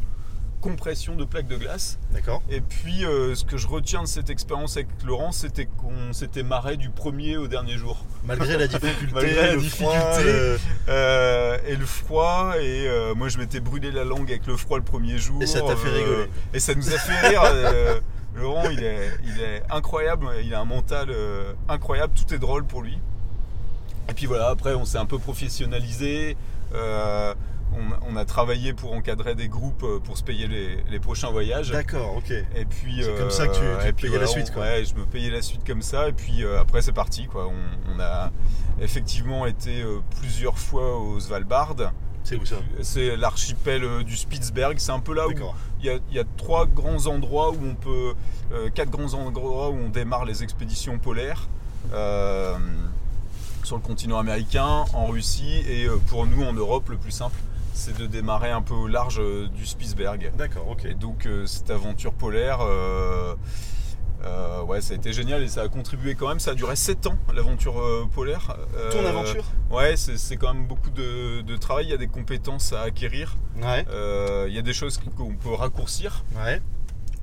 compression 0.62 1.16
de 1.16 1.24
plaques 1.24 1.48
de 1.48 1.56
glace. 1.56 2.00
D'accord. 2.12 2.42
Et 2.50 2.62
puis, 2.62 3.06
euh, 3.06 3.36
ce 3.36 3.46
que 3.46 3.58
je 3.58 3.68
retiens 3.68 4.02
de 4.02 4.08
cette 4.08 4.30
expérience 4.30 4.76
avec 4.78 4.88
Laurent, 5.06 5.32
c'était 5.32 5.66
qu'on 5.66 6.14
s'était 6.14 6.44
marré 6.44 6.78
du 6.78 6.90
premier 6.90 7.38
au 7.38 7.48
dernier 7.48 7.78
jour. 7.78 8.04
Malgré 8.26 8.58
la 8.58 8.68
difficulté, 8.68 9.14
Malgré 9.14 9.36
la 9.36 9.54
le 9.54 9.62
difficulté. 9.62 9.86
froid, 9.94 10.20
le- 10.24 10.60
Euh, 10.90 11.58
et 11.68 11.76
le 11.76 11.86
froid, 11.86 12.54
et 12.60 12.88
euh, 12.88 13.14
moi 13.16 13.30
je 13.30 13.38
m'étais 13.38 13.60
brûlé 13.60 13.92
la 13.92 14.04
langue 14.04 14.30
avec 14.32 14.48
le 14.48 14.58
froid 14.58 14.78
le 14.78 14.84
premier 14.84 15.18
jour. 15.18 15.42
Et 15.42 15.46
ça 15.48 15.62
t'a 15.62 15.76
fait 15.76 15.90
rigoler. 15.90 16.28
Et 16.54 16.60
ça 16.60 16.74
nous 16.76 16.88
a 16.94 16.98
fait 16.98 17.28
rire. 17.30 17.42
Laurent, 18.36 18.70
il 18.70 18.84
est, 18.84 19.10
il 19.26 19.42
est 19.42 19.64
incroyable, 19.72 20.28
il 20.44 20.54
a 20.54 20.60
un 20.60 20.66
mental 20.66 21.10
incroyable, 21.70 22.14
tout 22.14 22.34
est 22.34 22.40
drôle 22.40 22.66
pour 22.66 22.82
lui. 22.84 22.98
Et 24.10 24.14
puis 24.14 24.26
voilà, 24.26 24.50
après 24.50 24.74
on 24.76 24.86
s'est 24.86 24.98
un 25.00 25.06
peu 25.06 25.18
professionnalisé. 25.20 26.36
Euh, 27.74 27.78
on, 28.08 28.14
on 28.14 28.16
a 28.18 28.26
travaillé 28.26 28.74
pour 28.74 28.94
encadrer 28.94 29.36
des 29.36 29.48
groupes 29.48 29.84
euh, 29.84 30.00
pour 30.00 30.18
se 30.18 30.24
payer 30.24 30.48
les, 30.48 30.84
les 30.90 31.00
prochains 31.00 31.30
voyages. 31.30 31.72
D'accord, 31.72 32.16
ok. 32.18 32.32
Et 32.32 32.66
puis 32.66 33.02
C'est 33.04 33.18
comme 33.18 33.30
ça 33.32 33.48
que 33.48 33.54
tu- 33.54 33.60
tu 33.60 33.88
et 33.88 33.92
te 33.92 33.96
puis 33.96 34.08
payais 34.08 34.20
la 34.20 34.28
suite, 34.28 34.48
on- 34.52 34.54
quoi. 34.54 34.64
Ouais, 34.64 34.86
je 34.86 34.96
me 34.96 35.06
payais 35.06 35.30
la 35.30 35.42
suite 35.42 35.66
comme 35.66 35.82
ça. 35.82 36.10
Et 36.10 36.14
puis 36.14 36.44
euh, 36.44 36.60
après 36.62 36.82
c'est 36.82 36.92
parti 36.94 37.26
quoi. 37.28 37.48
On, 37.50 38.00
a 38.00 38.32
effectivement 38.80 39.46
été 39.48 39.82
euh, 39.82 40.00
plusieurs 40.20 40.58
fois 40.60 40.98
au 41.00 41.20
Svalbard. 41.20 41.76
C'est 42.24 42.36
où 42.36 42.46
ça? 42.46 42.58
C'est 42.82 43.16
l'archipel 43.16 43.84
euh, 43.84 44.04
du 44.04 44.16
Spitzberg. 44.18 44.78
C'est 44.80 44.92
un 44.92 45.00
peu 45.00 45.14
là 45.16 45.28
où 45.28 45.32
il 45.80 45.86
y, 45.86 45.90
a, 45.90 45.98
il 46.10 46.16
y 46.16 46.20
a 46.20 46.24
trois 46.38 46.66
grands 46.66 47.08
endroits 47.08 47.52
où 47.52 47.58
on 47.64 47.76
peut, 47.76 48.14
euh, 48.52 48.70
quatre 48.74 48.90
grands 48.90 49.14
endroits 49.14 49.70
où 49.70 49.78
on 49.78 49.90
démarre 49.90 50.26
les 50.26 50.44
expéditions 50.44 50.98
polaires. 51.00 51.48
Euh, 51.94 52.56
sur 53.64 53.76
le 53.78 53.82
continent 53.82 54.18
américain, 54.20 54.86
en 54.94 55.08
Russie 55.08 55.64
et 55.68 55.86
euh, 55.86 55.98
pour 56.08 56.26
nous 56.26 56.44
en 56.44 56.54
Europe, 56.54 56.90
le 56.90 56.98
plus 56.98 57.12
simple, 57.12 57.36
c'est 57.78 57.98
de 57.98 58.08
démarrer 58.08 58.50
un 58.52 58.62
peu 58.62 58.74
au 58.74 58.88
large 58.88 59.20
euh, 59.20 59.48
du 59.48 59.66
Spitzberg. 59.66 60.32
D'accord, 60.38 60.68
ok. 60.68 60.86
Et 60.86 60.96
donc 60.96 61.26
euh, 61.26 61.46
cette 61.46 61.70
aventure 61.70 62.14
polaire, 62.14 62.60
euh, 62.62 63.36
ouais, 64.64 64.82
ça 64.82 64.94
a 64.94 64.98
été 64.98 65.14
génial 65.14 65.44
et 65.44 65.48
ça 65.48 65.62
a 65.62 65.70
contribué 65.70 66.16
quand 66.16 66.28
même. 66.28 66.40
Ça 66.40 66.52
a 66.52 66.54
duré 66.56 66.76
7 66.76 67.08
ans 67.08 67.18
l'aventure 67.34 67.82
polaire. 68.14 68.58
Ton 68.92 69.06
aventure 69.06 69.46
Ouais, 69.70 69.96
c'est 69.96 70.18
c'est 70.18 70.38
quand 70.38 70.54
même 70.54 70.66
beaucoup 70.66 70.90
de, 70.90 71.42
de 71.42 71.56
travail. 71.56 71.86
Il 71.86 71.92
y 71.92 71.94
a 71.94 71.98
des 71.98 72.08
compétences 72.08 72.74
à 72.74 72.82
acquérir. 72.82 73.38
Ouais. 73.62 73.86
Il 74.48 74.54
y 74.54 74.60
a 74.60 74.64
des 74.64 74.74
choses 74.74 75.00
qu'on 75.16 75.36
peut 75.36 75.54
raccourcir. 75.54 76.26
Ouais. 76.36 76.62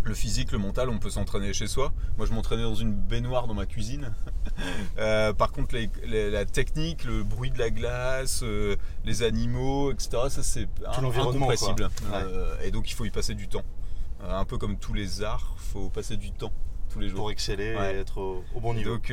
Le 0.04 0.12
physique, 0.14 0.52
le 0.52 0.58
mental, 0.58 0.90
on 0.90 0.98
peut 0.98 1.08
s'entraîner 1.10 1.52
chez 1.54 1.66
soi. 1.66 1.92
Moi, 2.18 2.26
je 2.26 2.32
m'entraînais 2.32 2.62
dans 2.62 2.74
une 2.74 2.92
baignoire 2.92 3.46
dans 3.46 3.54
ma 3.54 3.66
cuisine. 3.66 4.12
Euh, 4.98 5.32
par 5.32 5.50
contre, 5.50 5.74
les- 5.74 5.90
les- 6.06 6.30
la 6.30 6.44
technique, 6.44 7.04
le 7.04 7.24
bruit 7.24 7.50
de 7.50 7.58
la 7.58 7.70
glace, 7.70 8.40
euh, 8.44 8.76
les 9.04 9.22
animaux, 9.24 9.90
etc., 9.90 10.10
ça 10.28 10.42
c'est 10.44 10.68
incompressible. 10.86 11.88
quoi. 12.08 12.18
Euh, 12.18 12.54
et 12.62 12.70
donc, 12.70 12.88
il 12.90 12.94
faut 12.94 13.04
y 13.04 13.10
passer 13.10 13.34
du 13.34 13.48
temps. 13.48 13.64
Euh, 14.22 14.38
un 14.38 14.44
peu 14.44 14.56
comme 14.58 14.76
tous 14.78 14.92
les 14.94 15.22
arts, 15.22 15.54
il 15.56 15.72
faut 15.72 15.88
passer 15.88 16.16
du 16.16 16.30
temps 16.30 16.52
tous 16.92 17.00
les 17.00 17.08
jours. 17.08 17.18
Pour 17.20 17.30
exceller 17.32 17.74
Ouais. 17.74 17.94
et 17.96 17.98
être 17.98 18.18
au, 18.18 18.44
au 18.54 18.60
bon 18.60 18.74
niveau. 18.74 18.90
donc, 18.94 19.10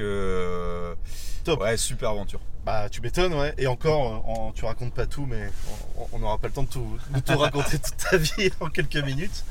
Top. 1.43 1.61
ouais, 1.61 1.77
super 1.77 2.11
aventure. 2.11 2.39
Bah, 2.65 2.87
tu 2.89 3.01
m'étonnes, 3.01 3.33
ouais. 3.33 3.53
Et 3.57 3.65
encore, 3.65 4.27
en- 4.29 4.51
tu 4.51 4.65
racontes 4.65 4.93
pas 4.93 5.07
tout, 5.07 5.25
mais 5.25 5.49
on- 5.97 6.07
on 6.13 6.19
n'aura 6.19 6.37
pas 6.37 6.47
le 6.49 6.53
temps 6.53 6.63
de 6.63 6.69
tout, 6.69 6.97
de 7.15 7.19
tout 7.19 7.37
raconter 7.37 7.79
toute 7.79 7.97
ta 7.97 8.17
vie 8.17 8.51
en 8.59 8.69
quelques 8.69 9.03
minutes. 9.03 9.43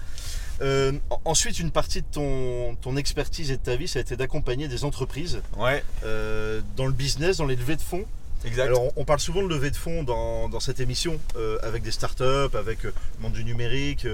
Euh, 0.62 0.92
en- 1.10 1.20
ensuite, 1.24 1.58
une 1.58 1.70
partie 1.70 2.02
de 2.02 2.06
ton, 2.10 2.74
ton 2.82 2.96
expertise 2.96 3.50
et 3.50 3.56
de 3.56 3.62
ta 3.62 3.76
vie, 3.76 3.88
ça 3.88 3.98
a 3.98 4.02
été 4.02 4.16
d'accompagner 4.16 4.68
des 4.68 4.84
entreprises 4.84 5.40
Ouais, 5.56 5.82
euh, 6.04 6.60
dans 6.76 6.86
le 6.86 6.92
business, 6.92 7.38
dans 7.38 7.46
les 7.46 7.56
levées 7.56 7.76
de 7.76 7.82
fonds. 7.82 8.04
Exact. 8.44 8.68
Alors, 8.68 8.90
on- 8.96 9.04
parle 9.04 9.20
souvent 9.20 9.42
de 9.42 9.48
levée 9.48 9.70
de 9.70 9.76
fonds 9.76 10.02
dans, 10.02 10.48
dans 10.48 10.60
cette 10.60 10.80
émission, 10.80 11.20
euh, 11.36 11.58
avec 11.62 11.82
des 11.82 11.90
startups, 11.90 12.54
avec 12.56 12.84
le 12.84 12.94
monde 13.20 13.32
du 13.34 13.44
numérique, 13.44 14.06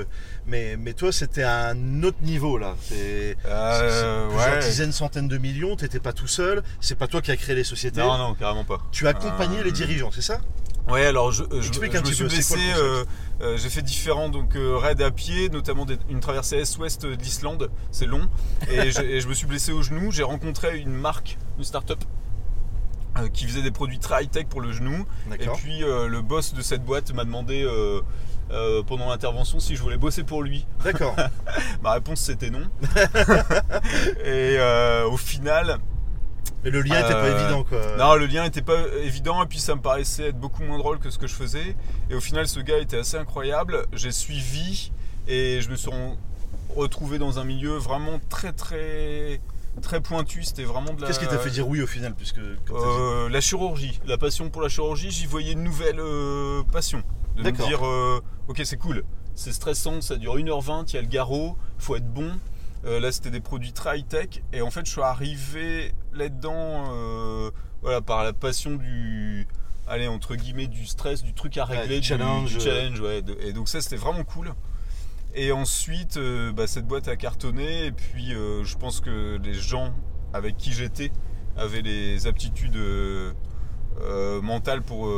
mais, 0.48 0.76
mais 0.76 0.94
toi, 0.94 1.12
c'était 1.12 1.44
à 1.44 1.68
un 1.68 2.02
autre 2.02 2.16
niveau 2.22 2.58
là. 2.58 2.74
C'est 2.82 3.36
plusieurs 3.40 4.34
ouais. 4.34 4.58
dizaines, 4.60 4.90
centaines 4.92 5.28
de 5.28 5.38
millions, 5.38 5.76
t'étais 5.76 6.00
pas 6.00 6.12
tout 6.12 6.26
seul, 6.26 6.64
c'est 6.80 6.96
pas 6.98 7.06
toi 7.06 7.22
qui 7.22 7.30
as 7.30 7.36
créé 7.36 7.54
les 7.54 7.62
sociétés. 7.62 8.00
Non, 8.00 8.18
non, 8.18 8.34
carrément 8.34 8.64
pas. 8.64 8.78
Tu 8.90 9.06
as 9.06 9.10
accompagné 9.10 9.62
les 9.62 9.70
dirigeants, 9.72 10.10
c'est 10.12 10.22
ça? 10.22 10.40
Ouais, 10.88 11.04
alors 11.06 11.32
je, 11.32 11.42
je, 11.50 11.56
Explique 11.68 11.92
je 11.92 11.98
un 11.98 12.00
me 12.00 12.04
petit 12.06 12.14
suis 12.14 12.24
peu, 12.24 12.30
c'est 12.30 12.54
quoi 12.54 12.56
blessé. 12.56 12.80
le 12.80 12.86
euh, 12.86 13.04
euh, 13.42 13.56
j'ai 13.56 13.68
fait 13.70 13.82
différents 13.82 14.28
donc 14.28 14.54
euh, 14.56 14.76
raids 14.76 15.02
à 15.02 15.10
pied, 15.10 15.48
notamment 15.48 15.84
des- 15.84 15.98
une 16.08 16.20
traversée 16.20 16.56
est-ouest 16.58 17.02
de 17.04 17.14
l'Islande. 17.16 17.70
C'est 17.90 18.06
long. 18.06 18.28
Et, 18.70 18.90
je, 18.92 19.00
et 19.02 19.20
je 19.20 19.28
me 19.28 19.34
suis 19.34 19.46
blessé 19.46 19.72
au 19.72 19.82
genou. 19.82 20.12
J'ai 20.12 20.22
rencontré 20.22 20.78
une 20.78 20.92
marque, 20.94 21.38
une 21.58 21.64
start-up. 21.64 21.98
euh, 23.18 23.28
qui 23.28 23.46
faisait 23.46 23.62
des 23.62 23.70
produits 23.70 23.98
très 23.98 24.22
high-tech 24.24 24.46
pour 24.46 24.60
le 24.60 24.72
genou. 24.72 25.06
Et 25.34 25.38
D'accord. 25.38 25.56
puis 25.56 25.82
euh, 25.82 26.06
le 26.06 26.20
boss 26.22 26.54
de 26.54 26.62
cette 26.62 26.84
boîte 26.84 27.12
m'a 27.14 27.24
demandé 27.24 27.62
euh, 27.64 28.00
euh, 28.52 28.82
pendant 28.84 29.08
l'intervention 29.08 29.58
si 29.58 29.74
je 29.74 29.82
voulais 29.82 29.96
bosser 29.96 30.22
pour 30.22 30.42
lui. 30.42 30.66
D'accord. 30.84 31.16
Ma 31.82 31.92
réponse 31.94 32.20
c'était 32.20 32.50
non. 32.50 32.62
et 34.24 34.56
euh, 34.58 35.08
au 35.08 35.16
final, 35.16 35.78
Mais 36.66 36.72
le 36.72 36.82
lien 36.82 36.98
était 37.00 37.12
pas 37.14 37.24
Euh, 37.24 37.40
évident 37.40 37.62
quoi. 37.64 37.96
non, 37.96 38.16
le 38.16 38.26
lien 38.26 38.42
n'était 38.42 38.60
pas 38.60 38.76
évident 39.02 39.40
et 39.42 39.46
puis 39.46 39.60
ça 39.60 39.74
me 39.76 39.80
paraissait 39.80 40.28
être 40.30 40.38
beaucoup 40.38 40.62
moins 40.64 40.78
drôle 40.78 40.98
que 40.98 41.10
ce 41.10 41.18
que 41.18 41.26
je 41.28 41.34
faisais. 41.34 41.76
Et 42.10 42.14
au 42.16 42.20
final, 42.20 42.48
ce 42.48 42.58
gars 42.60 42.78
était 42.78 42.98
assez 42.98 43.16
incroyable. 43.16 43.86
J'ai 43.92 44.10
suivi 44.10 44.90
et 45.28 45.60
je 45.60 45.70
me 45.70 45.76
suis 45.76 45.90
re- 45.90 46.16
retrouvé 46.74 47.18
dans 47.18 47.38
un 47.38 47.44
milieu 47.44 47.76
vraiment 47.76 48.18
très 48.28 48.52
très 48.52 49.40
très 49.80 50.00
pointu. 50.00 50.42
C'était 50.42 50.64
vraiment 50.64 50.92
de 50.92 51.00
la. 51.02 51.06
Qu'est-ce 51.06 51.20
qui 51.20 51.26
t'a 51.28 51.38
fait 51.38 51.50
dire 51.50 51.68
oui 51.68 51.80
au 51.82 51.86
final 51.86 52.14
puisque 52.14 52.38
Euh, 52.38 53.28
la 53.28 53.40
chirurgie, 53.40 54.00
la 54.06 54.18
passion 54.18 54.50
pour 54.50 54.60
la 54.62 54.68
chirurgie, 54.68 55.10
j'y 55.12 55.26
voyais 55.26 55.52
une 55.52 55.62
nouvelle 55.62 56.00
euh, 56.00 56.62
passion. 56.72 57.02
De 57.36 57.42
me 57.42 57.50
dire, 57.52 57.82
ok, 58.48 58.62
c'est 58.64 58.78
cool, 58.78 59.04
c'est 59.34 59.52
stressant, 59.52 60.00
ça 60.00 60.16
dure 60.16 60.36
1h20, 60.38 60.86
il 60.88 60.94
y 60.94 60.98
a 60.98 61.02
le 61.02 61.06
garrot, 61.06 61.56
faut 61.78 61.94
être 61.94 62.10
bon. 62.12 62.32
Euh, 62.86 63.00
là, 63.00 63.10
c'était 63.10 63.30
des 63.30 63.40
produits 63.40 63.72
très 63.72 63.98
high-tech. 63.98 64.42
Et 64.52 64.62
en 64.62 64.70
fait, 64.70 64.86
je 64.86 64.90
suis 64.92 65.02
arrivé 65.02 65.92
là-dedans 66.12 66.92
euh, 66.92 67.50
voilà, 67.82 68.00
par 68.00 68.24
la 68.24 68.32
passion 68.32 68.76
du. 68.76 69.46
Allez, 69.88 70.08
entre 70.08 70.34
guillemets, 70.34 70.66
du 70.66 70.86
stress, 70.86 71.22
du 71.22 71.32
truc 71.32 71.58
à 71.58 71.66
Ouais, 71.66 71.78
régler, 71.78 72.00
du 72.00 72.06
challenge, 72.06 72.56
du 72.56 72.60
challenge, 72.60 73.00
ouais. 73.00 73.22
Et 73.40 73.52
donc, 73.52 73.68
ça, 73.68 73.80
c'était 73.80 73.96
vraiment 73.96 74.24
cool. 74.24 74.52
Et 75.34 75.52
ensuite, 75.52 76.16
euh, 76.16 76.50
bah, 76.52 76.66
cette 76.66 76.86
boîte 76.86 77.08
a 77.08 77.16
cartonné. 77.16 77.86
Et 77.86 77.92
puis, 77.92 78.34
euh, 78.34 78.64
je 78.64 78.76
pense 78.76 79.00
que 79.00 79.38
les 79.42 79.54
gens 79.54 79.92
avec 80.32 80.56
qui 80.56 80.72
j'étais 80.72 81.12
avaient 81.56 81.82
les 81.82 82.26
aptitudes 82.26 82.76
euh, 82.76 83.32
euh, 84.00 84.40
mentales 84.40 84.82
pour 84.82 85.08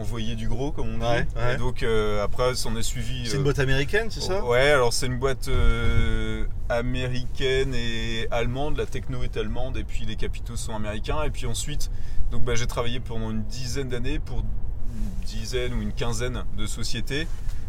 euh, 0.00 0.02
envoyer 0.02 0.34
du 0.34 0.48
gros, 0.48 0.72
comme 0.72 0.88
on 0.88 0.98
dit. 0.98 1.04
Ouais, 1.04 1.26
ouais. 1.36 1.54
Et 1.54 1.56
donc, 1.56 1.82
euh, 1.82 2.24
après, 2.24 2.54
s'en 2.54 2.76
est 2.76 2.82
suivi. 2.82 3.26
C'est 3.26 3.34
euh, 3.34 3.38
une 3.38 3.44
boîte 3.44 3.58
américaine, 3.58 4.08
c'est 4.10 4.20
ça? 4.20 4.44
Ouais, 4.44 4.70
alors 4.70 4.92
c'est 4.92 5.06
une 5.06 5.18
boîte 5.18 5.48
euh, 5.48 6.46
américaine 6.68 7.74
et 7.74 8.26
allemande. 8.30 8.76
La 8.76 8.86
techno 8.86 9.22
est 9.22 9.36
allemande 9.36 9.76
et 9.76 9.84
puis 9.84 10.04
les 10.04 10.16
capitaux 10.16 10.56
sont 10.56 10.74
américains. 10.74 11.22
Et 11.22 11.30
puis 11.30 11.46
ensuite, 11.46 11.90
donc 12.30 12.44
bah, 12.44 12.54
j'ai 12.54 12.66
travaillé 12.66 13.00
pendant 13.00 13.30
une 13.30 13.44
dizaine 13.44 13.88
d'années 13.88 14.18
pour 14.18 14.38
une 14.38 15.26
dizaine 15.26 15.74
ou 15.74 15.82
une 15.82 15.92
quinzaine 15.92 16.44
de 16.56 16.66
sociétés. 16.66 17.26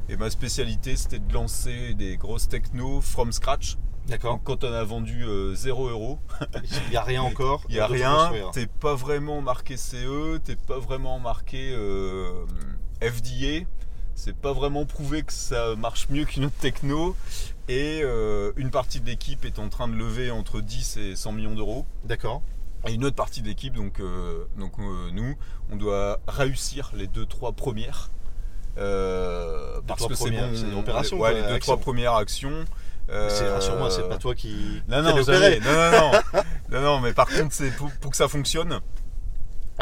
Et 0.10 0.18
ma 0.18 0.30
spécialité, 0.30 0.96
c'était 0.96 1.20
de 1.20 1.34
lancer 1.34 1.94
des 1.94 2.18
grosses 2.18 2.50
techno 2.50 3.02
from 3.02 3.32
scratch. 3.32 3.78
D'accord. 4.08 4.34
Donc, 4.34 4.44
quand 4.44 4.64
on 4.64 4.74
a 4.74 4.84
vendu 4.84 5.24
euh, 5.24 5.54
0 5.56 5.90
euros, 5.90 6.20
Il 6.86 6.90
n'y 6.90 6.98
a 6.98 7.04
rien 7.04 7.22
encore. 7.24 7.64
il 7.70 7.76
n'y 7.76 7.80
a 7.80 7.88
rien, 7.88 8.32
t'es 8.52 8.66
pas 8.68 8.96
vraiment 8.96 9.42
marqué 9.42 9.78
CE, 9.78 10.38
t'es 10.44 10.56
pas 10.56 10.80
vraiment 10.80 11.20
marqué 11.20 11.72
euh, 11.74 12.46
FDA, 13.02 13.66
c'est 14.16 14.36
pas 14.36 14.54
vraiment 14.54 14.86
prouvé 14.86 15.24
que 15.24 15.34
ça 15.34 15.76
marche 15.76 16.10
mieux 16.10 16.26
qu'une 16.26 16.46
autre 16.46 16.58
techno. 16.60 17.16
Et 17.70 18.02
euh, 18.04 18.52
une 18.58 18.70
partie 18.70 19.00
de 19.00 19.06
l'équipe 19.06 19.46
est 19.46 19.58
en 19.60 19.70
train 19.70 19.88
de 19.88 19.94
lever 19.94 20.30
entre 20.32 20.60
10 20.62 20.98
et 20.98 21.16
100 21.16 21.32
millions 21.32 21.56
d'euros. 21.56 21.86
D'accord. 22.04 22.42
Et 22.88 22.94
une 22.94 23.06
autre 23.06 23.16
partie 23.16 23.42
de 23.42 23.48
l'équipe, 23.48 23.74
donc, 23.76 24.00
euh, 24.00 24.46
donc 24.58 24.74
euh, 24.80 25.10
nous, 25.14 25.36
on 25.72 25.76
doit 25.78 26.20
réussir 26.28 26.92
les 26.96 27.08
deux 27.08 27.26
trois 27.28 27.52
premières. 27.54 28.12
Parce 28.76 30.06
que 30.08 30.16
c'est 30.16 30.32
bon. 30.32 30.54
une 30.54 30.74
opération, 30.80 31.18
Ouais, 31.18 31.32
quoi, 31.32 31.40
les 31.40 31.48
deux 31.48 31.54
action. 31.54 31.74
trois 31.74 31.78
premières 31.84 32.16
actions. 32.16 32.66
Euh, 33.12 33.54
rassure-moi, 33.54 33.92
c'est 33.92 34.08
pas 34.08 34.18
toi 34.18 34.34
qui. 34.36 34.82
non, 34.88 35.02
non, 35.02 35.22
jamais. 35.22 35.60
Non, 35.60 35.74
non, 35.74 35.92
non. 35.92 36.42
non, 36.72 36.82
non, 36.82 37.00
mais 37.02 37.14
par 37.14 37.28
contre, 37.28 37.54
c'est 37.54 37.72
pour, 37.72 37.92
pour 38.00 38.12
que 38.12 38.18
ça 38.18 38.28
fonctionne, 38.28 38.80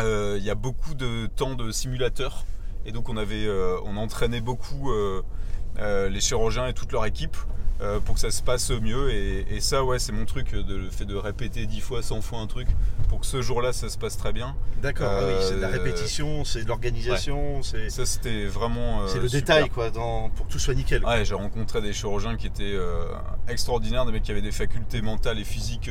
euh, 0.01 0.35
il 0.39 0.43
y 0.43 0.49
a 0.49 0.55
beaucoup 0.55 0.95
de 0.95 1.27
temps 1.27 1.55
de 1.55 1.71
simulateur. 1.71 2.45
Et 2.85 2.91
donc, 2.91 3.09
on 3.09 3.17
avait, 3.17 3.45
euh, 3.45 3.77
on 3.85 3.97
entraînait 3.97 4.41
beaucoup 4.41 4.91
les 5.77 6.21
chirurgiens 6.21 6.67
et 6.67 6.73
toute 6.73 6.91
leur 6.91 7.05
équipe 7.05 7.37
euh, 7.81 7.99
pour 7.99 8.15
que 8.15 8.21
ça 8.21 8.31
se 8.31 8.41
passe 8.43 8.71
mieux. 8.71 9.09
Et, 9.11 9.45
et 9.55 9.61
ça, 9.61 9.83
ouais, 9.83 9.99
c'est 9.99 10.11
mon 10.11 10.25
truc, 10.25 10.53
de, 10.53 10.75
le 10.75 10.89
fait 10.89 11.05
de 11.05 11.15
répéter 11.15 11.65
10 11.65 11.79
fois, 11.81 12.01
100 12.03 12.21
fois 12.21 12.39
un 12.39 12.47
truc 12.47 12.67
pour 13.07 13.19
que 13.21 13.25
ce 13.25 13.41
jour-là, 13.41 13.71
ça 13.73 13.89
se 13.89 13.97
passe 13.97 14.17
très 14.17 14.33
bien. 14.33 14.55
D'accord. 14.81 15.09
ah 15.11 15.23
oui, 15.25 15.33
c'est 15.41 15.55
de 15.55 15.61
la 15.61 15.67
Euh, 15.69 15.71
répétition, 15.71 16.43
c'est 16.45 16.63
de 16.63 16.67
l'organisation, 16.67 17.61
c'est 17.63 17.89
Ça, 17.89 18.05
c'était 18.05 18.45
vraiment. 18.45 19.01
euh, 19.03 19.07
c'est 19.07 19.19
le 19.19 19.27
super. 19.29 19.55
détail 19.55 19.69
quoi, 19.69 19.89
dans... 19.89 20.29
pour 20.29 20.47
que 20.47 20.51
tout 20.51 20.59
soit 20.59 20.73
nickel. 20.75 21.01
quoi. 21.01 21.11
Ouais, 21.13 21.25
j'ai 21.25 21.35
rencontré 21.35 21.81
des 21.81 21.93
chirurgiens 21.93 22.35
qui 22.37 22.47
étaient 22.47 22.77
extraordinaires, 23.47 24.05
des 24.05 24.11
mecs 24.11 24.23
qui 24.23 24.31
avaient 24.31 24.41
des 24.41 24.51
facultés 24.51 25.01
mentales 25.01 25.39
et 25.39 25.43
physiques 25.43 25.89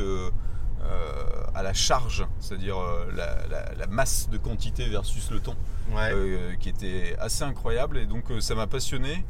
à 1.54 1.62
la 1.62 1.74
charge, 1.74 2.24
c'est-à-dire 2.40 2.76
la, 3.14 3.46
la- 3.50 3.74
la 3.74 3.86
masse 3.88 4.28
de 4.30 4.38
quantité 4.38 4.88
versus 4.88 5.30
le 5.30 5.40
temps, 5.40 5.56
Ouais. 5.94 6.12
qui 6.60 6.68
était 6.68 7.16
assez 7.18 7.42
incroyable. 7.44 7.98
Et 7.98 8.06
donc 8.06 8.24
ça 8.40 8.54
m'a 8.54 8.66
passionné. 8.66 9.24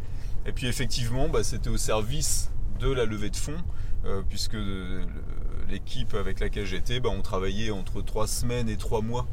Et 0.49 0.53
puis 0.53 0.67
effectivement, 0.67 1.29
bah, 1.29 1.45
c'était 1.45 1.69
au 1.71 1.77
service 1.77 2.51
de 2.81 2.91
la 2.91 3.05
levée 3.05 3.31
de 3.31 3.37
fonds, 3.37 3.59
euh, 4.07 4.23
puisque 4.29 4.55
le- 4.55 5.03
l'équipe 5.71 6.15
avec 6.15 6.41
laquelle 6.41 6.65
j'étais, 6.67 6.99
bah, 7.01 7.11
on 7.13 7.21
travaillait 7.21 7.71
entre 7.71 8.01
3 8.03 8.27
semaines 8.27 8.69
et 8.71 8.77
3 8.77 9.03
mois, 9.03 9.27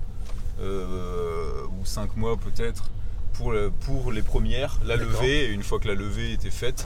euh, 0.59 1.63
ou 1.79 1.85
5 1.85 2.17
mois 2.17 2.35
peut-être, 2.37 2.91
pour, 3.33 3.53
pour 3.81 4.11
les 4.11 4.21
premières, 4.21 4.79
la 4.85 4.95
levée. 4.97 5.45
Et 5.45 5.47
une 5.51 5.63
fois 5.63 5.79
que 5.79 5.87
la 5.87 5.95
levée 5.95 6.33
était 6.33 6.51
faite, 6.51 6.85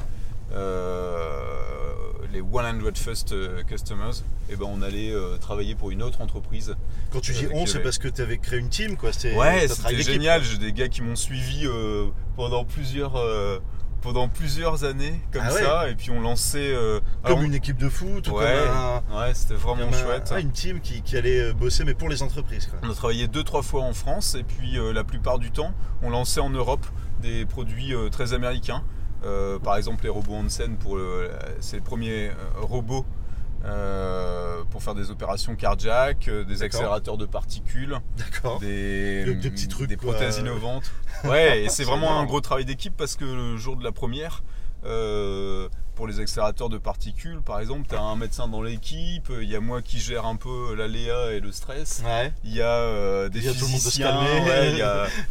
euh, 0.53 1.41
les 2.31 2.41
100 2.41 2.95
first 2.95 3.31
euh, 3.33 3.63
customers, 3.63 4.11
et 4.51 4.55
ben 4.55 4.65
on 4.67 4.81
allait 4.81 5.11
euh, 5.11 5.37
travailler 5.37 5.75
pour 5.75 5.91
une 5.91 6.01
autre 6.03 6.21
entreprise. 6.21 6.75
Quand 7.11 7.21
tu 7.21 7.33
dis 7.33 7.45
euh, 7.45 7.49
on, 7.53 7.65
c'est 7.65 7.79
parce 7.83 7.97
que 7.97 8.07
tu 8.07 8.21
avais 8.21 8.37
créé 8.37 8.59
une 8.59 8.69
team 8.69 8.95
quoi. 8.97 9.11
Ouais, 9.35 9.67
c'était 9.67 9.95
génial. 10.13 10.43
J'ai 10.43 10.57
des 10.57 10.73
gars 10.73 10.87
qui 10.87 11.01
m'ont 11.01 11.15
suivi 11.15 11.65
euh, 11.65 12.05
pendant 12.35 12.65
plusieurs 12.65 13.15
euh, 13.15 13.59
pendant 14.01 14.27
plusieurs 14.27 14.83
années 14.83 15.19
comme 15.31 15.41
Ah 15.45 15.53
ouais. 15.53 15.61
ça, 15.63 15.89
et 15.89 15.95
puis 15.95 16.11
on 16.11 16.21
lançait. 16.21 16.71
euh, 16.73 16.99
Comme 17.23 17.33
alors, 17.33 17.41
une 17.43 17.53
équipe 17.53 17.77
de 17.77 17.89
foot 17.89 18.27
ou 18.27 18.31
ouais, 18.37 18.45
comme 18.67 18.77
un. 19.17 19.21
ouais, 19.21 19.33
c'était 19.33 19.53
vraiment 19.55 19.87
un- 19.87 19.91
chouette. 19.91 20.29
ah, 20.33 20.39
une 20.39 20.51
team 20.51 20.79
qui, 20.79 21.01
qui 21.01 21.17
allait 21.17 21.39
euh, 21.49 21.53
bosser 21.53 21.83
mais 21.83 21.93
pour 21.93 22.09
les 22.09 22.23
entreprises 22.23 22.67
quoi. 22.67 22.79
On 22.83 22.89
a 22.89 22.93
travaillé 22.93 23.27
deux 23.27 23.43
trois 23.43 23.61
fois 23.63 23.81
en 23.83 23.93
France 23.93 24.35
et 24.35 24.43
puis 24.43 24.77
euh, 24.77 24.93
la 24.93 25.03
plupart 25.03 25.39
du 25.39 25.51
temps, 25.51 25.73
on 26.01 26.09
lançait 26.09 26.39
en 26.41 26.49
Europe 26.49 26.85
des 27.21 27.45
produits 27.45 27.93
euh, 27.93 28.09
très 28.09 28.33
américains. 28.33 28.83
Par 29.63 29.75
exemple, 29.75 30.03
les 30.05 30.09
robots 30.09 30.35
Hansen 30.35 30.77
pour 30.77 30.95
le- 30.95 31.29
c'est 31.59 31.75
les 31.75 31.81
premiers 31.81 32.29
euh, 32.29 32.33
robots 32.61 33.05
euh, 33.65 34.63
pour 34.69 34.81
faire 34.83 34.95
des 34.95 35.11
opérations 35.11 35.55
cardiaques, 35.55 36.27
euh, 36.27 36.43
des 36.43 36.63
accélérateurs 36.63 37.17
de 37.17 37.25
particules, 37.25 37.99
des, 38.61 39.25
De- 39.25 39.33
de 39.33 39.49
petits 39.49 39.67
trucs, 39.67 39.89
des 39.89 39.97
quoi. 39.97 40.13
prothèses 40.13 40.37
innovantes. 40.37 40.91
Ouais, 41.25 41.63
et 41.65 41.69
c'est 41.69 41.83
vraiment 41.83 42.07
énorme. 42.07 42.23
un 42.23 42.25
gros 42.25 42.39
travail 42.39 42.63
d'équipe 42.63 42.95
parce 42.95 43.17
que 43.17 43.25
le 43.25 43.57
jour 43.57 43.75
de 43.75 43.83
la 43.83 43.91
première, 43.91 44.41
euh, 44.85 45.67
pour 45.95 46.07
les 46.07 46.21
accélérateurs 46.21 46.69
de 46.69 46.77
particules, 46.77 47.41
par 47.41 47.59
exemple, 47.59 47.87
tu 47.89 47.95
as 47.95 48.01
un 48.01 48.15
médecin 48.15 48.47
dans 48.47 48.61
l'équipe, 48.61 49.29
il 49.41 49.49
y 49.49 49.55
a 49.57 49.59
moi 49.59 49.81
qui 49.81 49.99
gère 49.99 50.25
un 50.25 50.37
peu 50.37 50.73
l'aléa 50.75 51.33
et 51.33 51.41
le 51.41 51.51
stress. 51.51 52.01
Ouais. 52.05 52.31
Il 52.45 52.53
y 52.55 52.61
a 52.61 53.27
des 53.27 53.39
Il 53.39 53.45
y 53.45 53.49
a 53.49 53.53
physiciens, 53.53 54.17
ouais, 54.45 54.81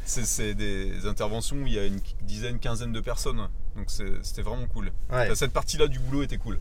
c'est, 0.04 0.52
des 0.54 1.06
interventions 1.06 1.56
où 1.56 1.66
il 1.66 1.73
y 1.73 1.78
a 1.78 1.87
une 1.87 2.00
dizaine, 2.20 2.58
quinzaine 2.58 2.92
de 2.92 3.00
personnes. 3.00 3.49
Donc 3.75 3.90
c'était 4.23 4.42
vraiment 4.42 4.66
cool. 4.66 4.92
Ouais. 5.11 5.35
Cette 5.35 5.52
partie-là 5.54 5.87
du 5.87 5.99
boulot 6.00 6.23
était 6.23 6.37
cool. 6.37 6.58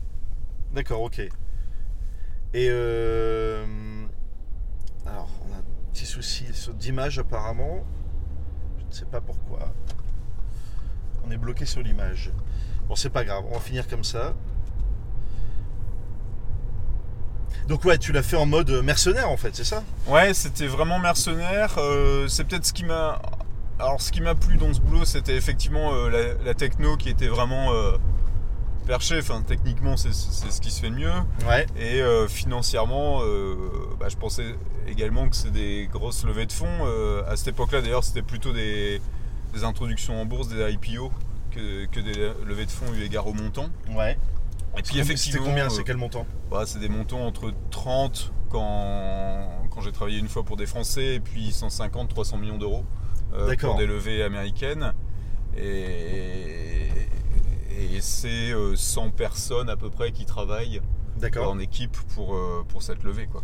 D'accord, 0.72 1.02
ok. 1.02 1.20
Et 2.54 2.68
euh, 2.70 3.64
alors, 5.06 5.28
on 5.46 5.52
a 5.52 5.58
un 5.58 5.64
petit 5.92 6.06
souci 6.06 6.44
d'image 6.74 7.18
apparemment. 7.18 7.84
Je 8.78 8.86
ne 8.86 8.92
sais 8.92 9.04
pas 9.04 9.20
pourquoi. 9.20 9.58
On 11.26 11.30
est 11.30 11.36
bloqué 11.36 11.66
sur 11.66 11.82
l'image. 11.82 12.30
Bon, 12.88 12.96
c'est 12.96 13.10
pas 13.10 13.24
grave, 13.24 13.44
on 13.50 13.54
va 13.54 13.60
finir 13.60 13.86
comme 13.86 14.04
ça. 14.04 14.34
Donc 17.66 17.84
ouais, 17.84 17.98
tu 17.98 18.12
l'as 18.12 18.22
fait 18.22 18.36
en 18.36 18.46
mode 18.46 18.70
mercenaire 18.82 19.30
en 19.30 19.36
fait, 19.36 19.54
c'est 19.54 19.64
ça? 19.64 19.84
Ouais, 20.06 20.32
c'était 20.32 20.66
vraiment 20.66 20.98
mercenaire. 20.98 21.74
Euh, 21.76 22.26
c'est 22.28 22.44
peut-être 22.44 22.64
ce 22.64 22.72
qui 22.72 22.84
m'a. 22.84 23.20
Alors, 23.78 24.00
ce 24.00 24.10
qui 24.10 24.22
m'a 24.22 24.34
plu 24.34 24.56
dans 24.56 24.72
ce 24.72 24.80
boulot, 24.80 25.04
c'était 25.04 25.36
effectivement 25.36 25.92
euh, 25.92 26.34
la, 26.42 26.54
techno 26.54 26.96
qui 26.96 27.10
était 27.10 27.28
vraiment 27.28 27.72
perché. 28.88 29.18
Enfin, 29.18 29.42
techniquement, 29.46 29.96
c'est 29.96 30.12
ce 30.12 30.60
qui 30.60 30.72
se 30.72 30.80
fait 30.80 30.90
de 30.90 30.96
mieux. 30.96 31.12
Ouais. 31.48 31.66
Et 31.76 32.00
euh, 32.00 32.26
financièrement, 32.26 33.20
euh, 33.22 33.54
bah, 34.00 34.08
je 34.08 34.16
pensais 34.16 34.56
également 34.88 35.28
que 35.28 35.36
c'est 35.36 35.52
des 35.52 35.88
grosses 35.92 36.24
levées 36.24 36.46
de 36.46 36.52
fonds. 36.52 36.66
Euh, 36.82 37.22
à 37.30 37.36
cette 37.36 37.48
époque-là, 37.48 37.82
d'ailleurs, 37.82 38.02
c'était 38.02 38.22
plutôt 38.22 38.52
des, 38.52 39.00
des 39.52 39.62
introductions 39.62 40.20
en 40.20 40.24
bourse, 40.24 40.48
des 40.48 40.72
IPO, 40.72 41.12
que, 41.52 41.84
que 41.86 42.00
des 42.00 42.32
levées 42.44 42.66
de 42.66 42.70
fonds 42.70 42.92
eu 42.94 43.04
égard 43.04 43.28
au 43.28 43.34
montant. 43.34 43.68
Ouais. 43.90 44.18
Et 44.76 44.82
puis 44.82 44.86
C'était 44.86 45.00
effectivement, 45.00 45.44
combien 45.44 45.66
euh, 45.66 45.70
C'est 45.70 45.84
quel 45.84 45.96
montant? 45.96 46.26
bah, 46.50 46.64
c'est 46.66 46.78
des 46.78 46.88
montants 46.88 47.26
entre 47.26 47.52
30 47.70 48.32
quand, 48.50 49.48
quand 49.70 49.80
j'ai 49.82 49.92
travaillé 49.92 50.18
une 50.18 50.28
fois 50.28 50.42
pour 50.44 50.56
des 50.56 50.66
Français 50.66 51.16
et 51.16 51.20
puis 51.20 51.52
150, 51.52 52.08
300 52.08 52.38
millions 52.38 52.58
d'euros 52.58 52.84
pour 53.58 53.76
des 53.76 53.86
levées 53.86 54.22
américaines. 54.22 54.92
Et, 55.56 56.88
et 57.70 58.00
c'est 58.00 58.52
euh, 58.52 58.76
100 58.76 59.10
personnes 59.10 59.70
à 59.70 59.76
peu 59.76 59.90
près 59.90 60.12
qui 60.12 60.24
travaillent 60.24 60.80
en 61.36 61.58
équipe 61.58 61.96
pour, 62.14 62.34
euh, 62.34 62.64
pour 62.68 62.82
cette 62.82 63.02
levée. 63.02 63.26
Quoi. 63.26 63.42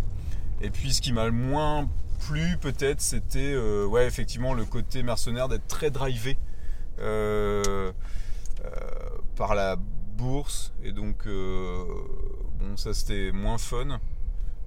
Et 0.61 0.71
puis 0.71 0.93
ce 0.93 1.01
qui 1.01 1.13
m'a 1.13 1.27
le 1.27 1.33
moins 1.33 1.89
plu 2.27 2.57
peut-être, 2.61 3.01
c'était 3.01 3.53
euh, 3.55 3.87
ouais, 3.87 4.07
effectivement 4.07 4.55
le 4.55 4.65
côté 4.65 5.03
mercenaire 5.03 5.49
d'être 5.49 5.67
très 5.67 5.91
drivé 5.91 6.39
euh, 7.01 7.93
euh, 8.65 8.71
par 9.37 9.55
la 9.55 9.77
bourse. 10.17 10.73
Et 10.83 10.93
donc, 10.93 11.27
euh, 11.27 11.85
bon, 12.59 12.77
ça 12.77 12.95
c'était 12.95 13.33
moins 13.33 13.59
fun. 13.59 14.01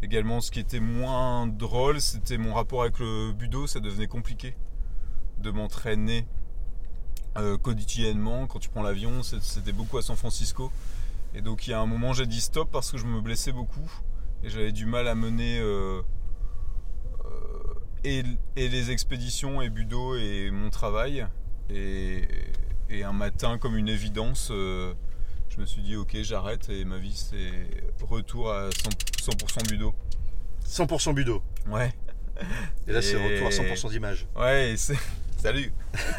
Également, 0.03 0.41
ce 0.41 0.51
qui 0.51 0.59
était 0.59 0.79
moins 0.79 1.47
drôle, 1.47 1.99
c'était 2.01 2.37
mon 2.37 2.53
rapport 2.53 2.81
avec 2.81 2.99
le 2.99 3.31
budo. 3.31 3.65
Ça 3.65 3.79
devenait 3.79 4.07
compliqué 4.07 4.55
de 5.39 5.49
m'entraîner 5.51 6.27
euh, 7.37 7.57
quotidiennement. 7.57 8.47
Quand 8.47 8.59
tu 8.59 8.69
prends 8.69 8.83
l'avion, 8.83 9.23
c'était 9.23 9.71
beaucoup 9.71 9.97
à 9.97 10.01
San 10.01 10.15
Francisco. 10.15 10.71
Et 11.33 11.41
donc, 11.41 11.67
il 11.67 11.71
y 11.71 11.73
a 11.73 11.79
un 11.79 11.85
moment, 11.85 12.13
j'ai 12.13 12.25
dit 12.25 12.41
stop 12.41 12.69
parce 12.71 12.91
que 12.91 12.97
je 12.97 13.05
me 13.05 13.21
blessais 13.21 13.51
beaucoup. 13.51 13.91
Et 14.43 14.49
j'avais 14.49 14.71
du 14.71 14.85
mal 14.85 15.07
à 15.07 15.15
mener 15.15 15.59
euh, 15.59 16.01
euh, 17.25 17.29
et, 18.03 18.23
et 18.55 18.69
les 18.69 18.91
expéditions 18.91 19.61
et 19.61 19.69
budo 19.69 20.15
et 20.15 20.51
mon 20.51 20.69
travail. 20.69 21.27
Et, 21.69 22.27
et 22.89 23.03
un 23.03 23.13
matin, 23.13 23.57
comme 23.57 23.75
une 23.75 23.89
évidence, 23.89 24.49
euh, 24.51 24.93
je 25.49 25.59
me 25.59 25.65
suis 25.65 25.81
dit 25.81 25.95
ok, 25.95 26.15
j'arrête 26.21 26.69
et 26.69 26.85
ma 26.85 26.97
vie 26.97 27.15
c'est 27.15 27.67
retour 28.05 28.51
à 28.51 28.69
100%, 28.69 29.35
100% 29.63 29.69
budo. 29.69 29.93
100% 30.65 31.13
budo. 31.13 31.41
Ouais. 31.69 31.93
Et 32.87 32.91
là, 32.93 33.01
c'est 33.01 33.13
Et- 33.19 33.33
retour 33.33 33.47
à 33.47 33.51
100% 33.51 33.89
d'image. 33.89 34.27
Ouais, 34.35 34.71
et 34.71 34.77
c'est. 34.77 34.95
Salut 35.37 35.71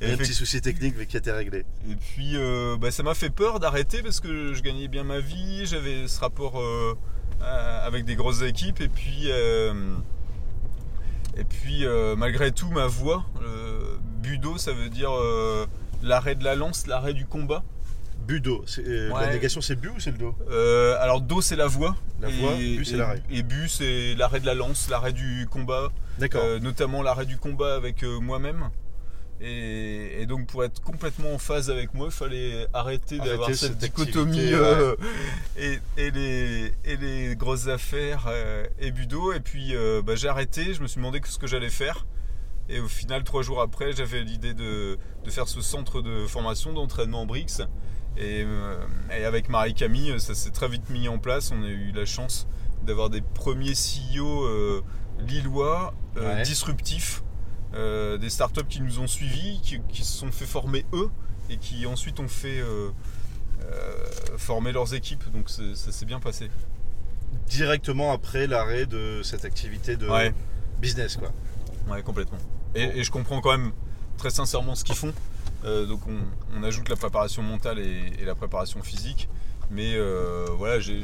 Il 0.00 0.08
y 0.08 0.10
a 0.10 0.14
un 0.14 0.16
petit 0.18 0.34
souci 0.34 0.60
technique 0.60 0.94
mais 0.98 1.06
qui 1.06 1.16
a 1.16 1.20
été 1.20 1.32
réglé. 1.32 1.64
Et 1.90 1.96
puis 1.96 2.32
euh, 2.34 2.76
bah, 2.76 2.90
ça 2.90 3.02
m'a 3.02 3.14
fait 3.14 3.30
peur 3.30 3.60
d'arrêter 3.60 4.02
parce 4.02 4.20
que 4.20 4.52
je 4.52 4.62
gagnais 4.62 4.88
bien 4.88 5.04
ma 5.04 5.20
vie, 5.20 5.64
j'avais 5.64 6.06
ce 6.06 6.20
rapport 6.20 6.60
euh, 6.60 6.94
avec 7.40 8.04
des 8.04 8.14
grosses 8.14 8.42
équipes 8.42 8.80
et 8.82 8.88
puis 8.88 9.30
euh, 9.30 9.72
et 11.36 11.44
puis 11.44 11.84
malgré 12.16 12.52
tout 12.52 12.70
ma 12.70 12.86
voix, 12.86 13.24
budo 14.22 14.58
ça 14.58 14.72
veut 14.72 14.90
dire 14.90 15.10
l'arrêt 16.02 16.34
de 16.34 16.44
la 16.44 16.54
lance, 16.54 16.86
l'arrêt 16.86 17.14
du 17.14 17.26
combat. 17.26 17.64
Budo. 18.26 18.64
euh, 18.78 19.08
La 19.08 19.14
Ouais. 19.14 19.32
négation, 19.32 19.60
c'est 19.60 19.76
bu 19.76 19.88
ou 19.88 20.00
c'est 20.00 20.10
le 20.10 20.18
dos 20.18 20.34
Euh, 20.50 20.96
alors 21.00 21.20
do 21.20 21.40
c'est 21.40 21.56
la 21.56 21.66
voix, 21.66 21.94
La 22.20 22.28
voix, 22.28 22.54
bu, 22.54 22.84
c'est 22.84 22.94
et- 22.94 22.96
l'arrêt. 22.96 23.22
Et 23.30 23.42
bu 23.42 23.68
c'est 23.68 24.14
l'arrêt 24.16 24.40
de 24.40 24.46
la 24.46 24.54
lance, 24.54 24.88
l'arrêt 24.90 25.12
du 25.12 25.46
combat. 25.50 25.90
D'accord. 26.18 26.42
Euh, 26.44 26.58
notamment 26.58 27.02
l'arrêt 27.02 27.26
du 27.26 27.36
combat 27.36 27.74
avec 27.76 28.02
euh, 28.02 28.18
moi-même. 28.20 28.70
Et, 29.38 30.22
et 30.22 30.26
donc 30.26 30.46
pour 30.46 30.64
être 30.64 30.80
complètement 30.80 31.34
en 31.34 31.38
phase 31.38 31.68
avec 31.70 31.92
moi, 31.92 32.06
il 32.10 32.12
fallait 32.12 32.66
arrêter 32.72 33.18
d'avoir 33.18 33.48
cette 33.50 33.58
cette 33.58 33.78
dichotomie 33.78 34.38
et, 35.58 35.78
et 35.98 36.10
les, 36.10 36.72
et 36.86 36.96
les 36.96 37.36
grosses 37.36 37.68
affaires 37.68 38.28
et 38.78 38.90
budo. 38.90 39.32
Et 39.34 39.40
puis 39.40 39.74
bah, 40.04 40.14
j'ai 40.16 40.28
arrêté, 40.28 40.72
je 40.74 40.80
me 40.80 40.86
suis 40.86 40.96
demandé 40.98 41.20
ce 41.26 41.38
que 41.38 41.46
j'allais 41.46 41.68
faire. 41.70 42.06
Et 42.68 42.80
au 42.80 42.88
final, 42.88 43.22
trois 43.24 43.42
jours 43.42 43.60
après, 43.60 43.92
j'avais 43.92 44.22
l'idée 44.22 44.52
de, 44.54 44.98
de 45.24 45.30
faire 45.30 45.46
ce 45.46 45.60
centre 45.60 46.00
de 46.02 46.26
formation, 46.26 46.72
d'entraînement 46.72 47.20
en 47.22 47.26
BRICS. 47.26 47.60
Et, 48.18 48.42
euh, 48.44 48.76
et 49.16 49.24
avec 49.24 49.48
Marie-Camille, 49.48 50.18
ça 50.20 50.34
s'est 50.34 50.50
très 50.50 50.68
vite 50.68 50.88
mis 50.90 51.08
en 51.08 51.18
place. 51.18 51.50
On 51.52 51.62
a 51.62 51.68
eu 51.68 51.92
la 51.92 52.06
chance 52.06 52.46
d'avoir 52.84 53.10
des 53.10 53.20
premiers 53.20 53.72
CEO 53.74 54.44
euh, 54.44 54.82
lillois, 55.20 55.92
euh, 56.16 56.36
Ouais. 56.36 56.42
disruptifs, 56.42 57.22
euh, 57.74 58.16
des 58.16 58.30
startups 58.30 58.64
qui 58.68 58.80
nous 58.80 59.00
ont 59.00 59.06
suivis, 59.06 59.60
qui, 59.62 59.80
qui 59.88 60.02
se 60.04 60.16
sont 60.18 60.32
fait 60.32 60.46
former 60.46 60.84
eux 60.94 61.10
et 61.50 61.56
qui 61.58 61.84
ensuite 61.86 62.18
ont 62.20 62.28
fait 62.28 62.62
former 64.36 64.72
leurs 64.72 64.94
équipes. 64.94 65.24
Donc 65.32 65.50
ça 65.50 65.92
s'est 65.92 66.06
bien 66.06 66.20
passé. 66.20 66.50
Directement 67.48 68.12
après 68.12 68.46
l'arrêt 68.46 68.86
de 68.86 69.20
cette 69.22 69.44
activité 69.44 69.96
de 69.96 70.08
Ouais. 70.08 70.32
business, 70.80 71.16
quoi. 71.16 71.32
Ouais, 71.88 72.02
complètement. 72.02 72.38
Et 72.74 73.02
je 73.04 73.10
comprends 73.10 73.40
quand 73.40 73.56
même 73.56 73.72
très 74.18 74.30
sincèrement 74.30 74.74
ce 74.74 74.84
qu'ils 74.84 74.96
font. 74.96 75.12
Euh, 75.64 75.86
donc 75.86 76.00
on, 76.06 76.18
on 76.58 76.62
ajoute 76.62 76.88
la 76.88 76.96
préparation 76.96 77.42
mentale 77.42 77.78
et, 77.78 78.12
et 78.20 78.24
la 78.24 78.34
préparation 78.34 78.82
physique. 78.82 79.28
Mais 79.70 79.94
euh, 79.94 80.46
voilà, 80.56 80.78
j'ai 80.78 81.02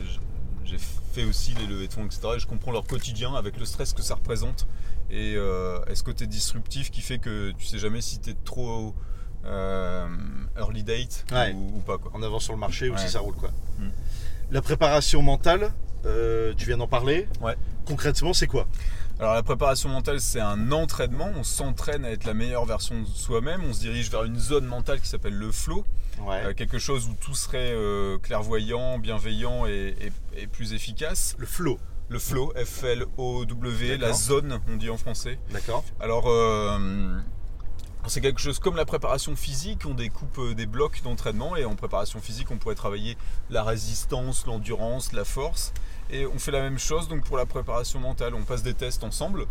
fait 1.12 1.24
aussi 1.24 1.52
les 1.54 1.66
levées 1.66 1.88
de 1.88 1.92
fonds, 1.92 2.04
etc. 2.06 2.20
Et 2.36 2.38
je 2.38 2.46
comprends 2.46 2.70
leur 2.72 2.86
quotidien 2.86 3.34
avec 3.34 3.58
le 3.58 3.64
stress 3.64 3.92
que 3.92 4.02
ça 4.02 4.14
représente. 4.14 4.66
Et, 5.10 5.34
euh, 5.36 5.78
et 5.88 5.94
ce 5.94 6.02
côté 6.02 6.26
disruptif 6.26 6.90
qui 6.90 7.00
fait 7.02 7.18
que 7.18 7.50
tu 7.58 7.66
sais 7.66 7.78
jamais 7.78 8.00
si 8.00 8.18
tu 8.20 8.30
es 8.30 8.36
trop 8.44 8.94
early 9.44 10.82
date 10.82 11.24
Ouais. 11.32 11.52
ou, 11.52 11.76
ou 11.76 11.80
pas. 11.80 11.98
Quoi. 11.98 12.12
En 12.14 12.22
avant 12.22 12.38
sur 12.40 12.52
le 12.52 12.58
marché 12.58 12.88
ou 12.88 12.96
si 12.96 13.08
ça 13.08 13.20
roule, 13.20 13.34
quoi. 13.34 13.50
Mm. 13.78 13.88
La 14.52 14.62
préparation 14.62 15.22
mentale, 15.22 15.72
tu 16.04 16.66
viens 16.66 16.78
d'en 16.78 16.86
parler. 16.88 17.28
Ouais. 17.40 17.56
Concrètement, 17.84 18.32
c'est 18.32 18.46
quoi? 18.46 18.66
Alors 19.22 19.34
la 19.34 19.44
préparation 19.44 19.88
mentale, 19.88 20.20
c'est 20.20 20.40
un 20.40 20.72
entraînement. 20.72 21.30
On 21.36 21.44
s'entraîne 21.44 22.04
à 22.04 22.10
être 22.10 22.24
la 22.24 22.34
meilleure 22.34 22.64
version 22.64 23.00
de 23.02 23.06
soi-même. 23.06 23.62
On 23.64 23.72
se 23.72 23.78
dirige 23.78 24.10
vers 24.10 24.24
une 24.24 24.36
zone 24.36 24.66
mentale 24.66 25.00
qui 25.00 25.06
s'appelle 25.06 25.34
le 25.36 25.52
flow. 25.52 25.84
Ouais. 26.22 26.42
Euh, 26.46 26.54
quelque 26.54 26.80
chose 26.80 27.06
où 27.08 27.14
tout 27.14 27.36
serait 27.36 27.70
euh, 27.72 28.18
clairvoyant, 28.18 28.98
bienveillant 28.98 29.64
et, 29.66 29.94
et- 30.34 30.42
et 30.42 30.46
plus 30.48 30.72
efficace. 30.72 31.36
Le 31.38 31.46
flow, 31.46 31.78
Le 32.08 32.18
flow, 32.18 32.52
F-L-O-W, 32.56 33.96
la 33.96 34.12
zone, 34.12 34.58
on 34.68 34.76
dit 34.76 34.90
en 34.90 34.96
français. 34.96 35.38
d'accord 35.52 35.84
Alors, 36.00 36.24
euh, 36.26 37.16
c'est 38.08 38.20
quelque 38.20 38.40
chose 38.40 38.58
comme 38.58 38.74
la 38.74 38.84
préparation 38.84 39.36
physique, 39.36 39.82
on 39.86 39.94
découpe 39.94 40.52
des 40.56 40.66
blocs 40.66 41.00
d'entraînement 41.04 41.54
et 41.56 41.64
en 41.64 41.76
préparation 41.76 42.20
physique, 42.20 42.50
on 42.50 42.56
pourrait 42.58 42.74
travailler 42.74 43.16
la 43.50 43.62
résistance, 43.62 44.46
l'endurance, 44.46 45.12
la 45.12 45.24
force. 45.24 45.72
Et 46.12 46.26
on 46.26 46.38
fait 46.38 46.50
la 46.50 46.60
même 46.60 46.78
chose 46.78 47.08
donc 47.08 47.24
pour 47.24 47.36
la 47.38 47.46
préparation 47.46 47.98
mentale. 47.98 48.34
On 48.34 48.42
passe 48.42 48.62
des 48.62 48.74
tests 48.74 49.02
ensemble, 49.02 49.46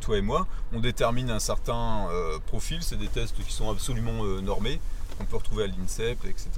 toi 0.00 0.18
et 0.18 0.20
moi. 0.20 0.46
On 0.72 0.80
détermine 0.80 1.30
un 1.30 1.38
certain 1.38 2.08
euh, 2.10 2.38
profil, 2.46 2.82
c'est 2.82 2.98
des 2.98 3.08
tests 3.08 3.34
qui 3.42 3.52
sont 3.52 3.70
absolument 3.70 4.24
euh, 4.24 4.40
normés. 4.42 4.78
On 5.20 5.24
peut 5.24 5.36
retrouver 5.36 5.64
à 5.64 5.66
l'INSEP, 5.66 6.24
etc. 6.26 6.50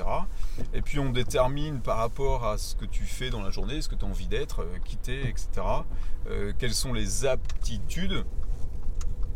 Et 0.74 0.82
puis 0.82 0.98
on 0.98 1.10
détermine 1.10 1.80
par 1.80 1.96
rapport 1.98 2.46
à 2.46 2.58
ce 2.58 2.74
que 2.74 2.84
tu 2.84 3.04
fais 3.04 3.30
dans 3.30 3.40
la 3.42 3.50
journée, 3.50 3.80
ce 3.80 3.88
que 3.88 3.94
tu 3.94 4.04
as 4.04 4.08
envie 4.08 4.26
d'être, 4.26 4.62
euh, 4.62 4.78
quitter, 4.84 5.20
etc. 5.28 5.48
euh, 6.28 6.52
quelles 6.58 6.74
sont 6.74 6.92
les 6.92 7.24
aptitudes, 7.24 8.24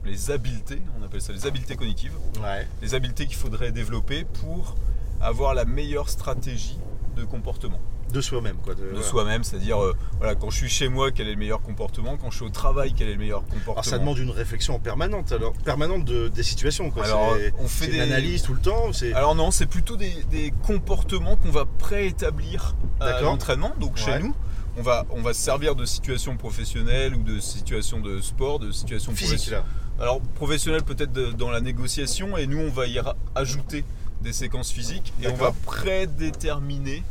les 0.04 0.30
habiletés, 0.32 0.82
on 1.00 1.02
appelle 1.04 1.22
ça 1.22 1.32
les 1.32 1.46
habiletés 1.46 1.76
cognitives, 1.76 2.12
Ouais. 2.42 2.66
les 2.82 2.94
habiletés 2.94 3.26
qu'il 3.26 3.36
faudrait 3.36 3.72
développer 3.72 4.24
pour 4.24 4.74
avoir 5.22 5.54
la 5.54 5.64
meilleure 5.64 6.10
stratégie 6.10 6.78
de 7.16 7.24
comportement 7.24 7.80
De 8.14 8.20
soi-même, 8.20 8.56
quoi. 8.64 8.74
de 8.74 8.84
voilà. 8.84 9.02
soi-même, 9.04 9.44
c'est-à-dire 9.44 9.82
euh, 9.82 9.94
voilà, 10.18 10.34
quand 10.34 10.48
je 10.50 10.56
suis 10.56 10.68
chez 10.68 10.88
moi, 10.88 11.10
quel 11.10 11.28
est 11.28 11.32
le 11.32 11.36
meilleur 11.38 11.60
comportement, 11.60 12.16
quand 12.16 12.30
je 12.30 12.36
suis 12.36 12.44
au 12.46 12.50
travail, 12.50 12.94
quel 12.96 13.08
est 13.08 13.12
le 13.12 13.18
meilleur 13.18 13.42
comportement. 13.42 13.72
Alors 13.72 13.84
ça 13.84 13.98
demande 13.98 14.18
une 14.18 14.30
réflexion 14.30 14.78
permanente, 14.78 15.32
alors 15.32 15.52
permanente 15.64 16.04
de, 16.04 16.28
des 16.28 16.42
situations, 16.42 16.90
quoi. 16.90 17.04
Alors, 17.04 17.36
on 17.58 17.68
fait 17.68 17.88
des- 17.88 17.96
une 17.96 18.00
analyse 18.00 18.42
tout 18.42 18.54
le 18.54 18.60
temps. 18.60 18.92
C'est 18.92 19.12
Alors 19.12 19.34
non, 19.34 19.50
c'est 19.50 19.66
plutôt 19.66 19.96
des, 19.96 20.12
des 20.30 20.52
comportements 20.66 21.36
qu'on 21.36 21.50
va 21.50 21.64
préétablir 21.66 22.74
à 23.00 23.20
l'entraînement. 23.20 23.72
Donc 23.80 23.96
chez 23.96 24.12
Ouais. 24.12 24.20
nous, 24.20 24.34
on 24.76 24.82
va, 24.82 25.04
on 25.10 25.20
va 25.22 25.34
se 25.34 25.40
servir 25.42 25.74
de 25.76 25.84
situations 25.84 26.36
professionnelles 26.36 27.14
ou 27.14 27.22
de 27.22 27.38
situations 27.40 28.00
de 28.00 28.20
sport, 28.20 28.58
de 28.58 28.70
situations 28.72 29.12
physique 29.12 29.34
professionnelles. 29.36 29.64
là. 29.98 30.02
Alors 30.04 30.20
professionnelles 30.34 30.82
peut-être 30.82 31.12
dans 31.12 31.50
la 31.50 31.60
négociation 31.60 32.36
et 32.36 32.46
nous 32.48 32.58
on 32.58 32.70
va 32.70 32.86
y 32.86 33.00
ajouter 33.36 33.84
des 34.22 34.32
séquences 34.32 34.72
physiques 34.72 35.12
et 35.22 35.28
on 35.28 35.34
va 35.34 35.52
prédéterminer, 35.64 37.02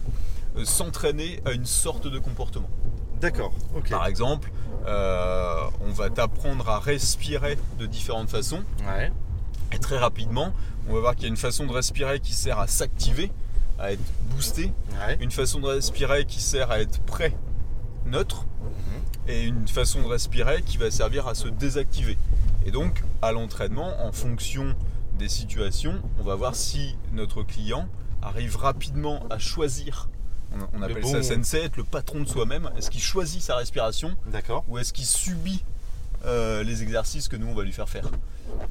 s'entraîner 0.63 1.41
à 1.45 1.51
une 1.51 1.65
sorte 1.65 2.07
de 2.07 2.19
comportement. 2.19 2.69
D'accord. 3.21 3.53
Par 3.89 4.05
exemple, 4.07 4.51
euh, 4.87 5.61
on 5.85 5.91
va 5.91 6.09
t'apprendre 6.09 6.67
à 6.69 6.79
respirer 6.79 7.57
de 7.79 7.85
différentes 7.85 8.29
façons 8.29 8.63
Ouais. 8.87 9.11
et 9.71 9.79
très 9.79 9.97
rapidement, 9.97 10.53
on 10.89 10.93
va 10.93 10.99
voir 10.99 11.15
qu'il 11.15 11.23
y 11.23 11.25
a 11.27 11.29
une 11.29 11.37
façon 11.37 11.65
de 11.65 11.71
respirer 11.71 12.19
qui 12.19 12.33
sert 12.33 12.59
à 12.59 12.67
s'activer, 12.67 13.31
à 13.79 13.93
être 13.93 14.03
boosté, 14.29 14.73
Ouais. 15.07 15.17
une 15.21 15.31
façon 15.31 15.59
de 15.61 15.67
respirer 15.67 16.25
qui 16.25 16.41
sert 16.41 16.69
à 16.71 16.79
être 16.79 16.99
prêt, 17.01 17.33
neutre, 18.05 18.45
et 19.27 19.43
une 19.45 19.67
façon 19.69 20.01
de 20.01 20.07
respirer 20.07 20.61
qui 20.63 20.77
va 20.77 20.91
servir 20.91 21.27
à 21.29 21.33
se 21.35 21.47
désactiver. 21.47 22.17
Et 22.65 22.71
donc, 22.71 23.01
à 23.21 23.31
l'entraînement, 23.31 23.93
en 24.05 24.11
fonction 24.11 24.75
des 25.17 25.29
situations, 25.29 26.01
on 26.19 26.23
va 26.23 26.35
voir 26.35 26.55
si 26.55 26.97
notre 27.13 27.43
client 27.43 27.87
arrive 28.21 28.57
rapidement 28.57 29.21
à 29.29 29.39
choisir, 29.39 30.09
on, 30.53 30.77
on 30.77 30.79
Le 30.79 30.85
appelle 30.85 31.01
bon- 31.03 31.11
ça 31.11 31.23
sensei, 31.23 31.61
être 31.63 31.77
le 31.77 31.83
patron 31.83 32.21
de 32.21 32.27
soi-même, 32.27 32.69
est-ce 32.77 32.89
qu'il 32.89 33.01
choisit 33.01 33.41
sa 33.41 33.55
respiration 33.55 34.15
D'accord. 34.27 34.63
ou 34.67 34.77
est-ce 34.77 34.93
qu'il 34.93 35.05
subit 35.05 35.63
euh, 36.25 36.63
les 36.63 36.81
exercices 36.83 37.27
que 37.27 37.35
nous 37.35 37.47
on 37.47 37.53
va 37.53 37.63
lui 37.63 37.73
faire 37.73 37.89
faire 37.89 38.09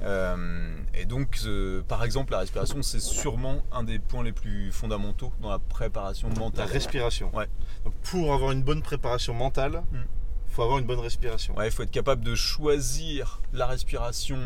Euh, 0.02 0.74
Et 0.94 1.04
donc, 1.04 1.40
euh, 1.44 1.82
par 1.86 2.04
exemple, 2.04 2.32
la 2.32 2.38
respiration, 2.38 2.82
c'est 2.82 3.00
sûrement 3.00 3.62
un 3.72 3.82
des 3.84 3.98
points 3.98 4.22
les 4.24 4.32
plus 4.32 4.72
fondamentaux 4.72 5.32
dans 5.40 5.50
la 5.50 5.58
préparation 5.58 6.28
La 6.28 6.34
mentale. 6.38 6.68
respiration. 6.68 7.30
Ouais. 7.34 7.48
Donc, 7.84 7.94
pour 8.02 8.32
avoir 8.32 8.52
une 8.52 8.62
bonne 8.62 8.82
préparation 8.82 9.34
mentale, 9.34 9.82
il 9.92 9.98
Mm. 9.98 10.04
faut 10.48 10.62
avoir 10.62 10.78
une 10.78 10.86
bonne 10.86 11.00
respiration. 11.00 11.54
Ouais, 11.56 11.68
il 11.68 11.72
faut 11.72 11.82
être 11.82 11.90
capable 11.90 12.22
de 12.24 12.34
choisir 12.34 13.40
la 13.52 13.66
respiration 13.66 14.38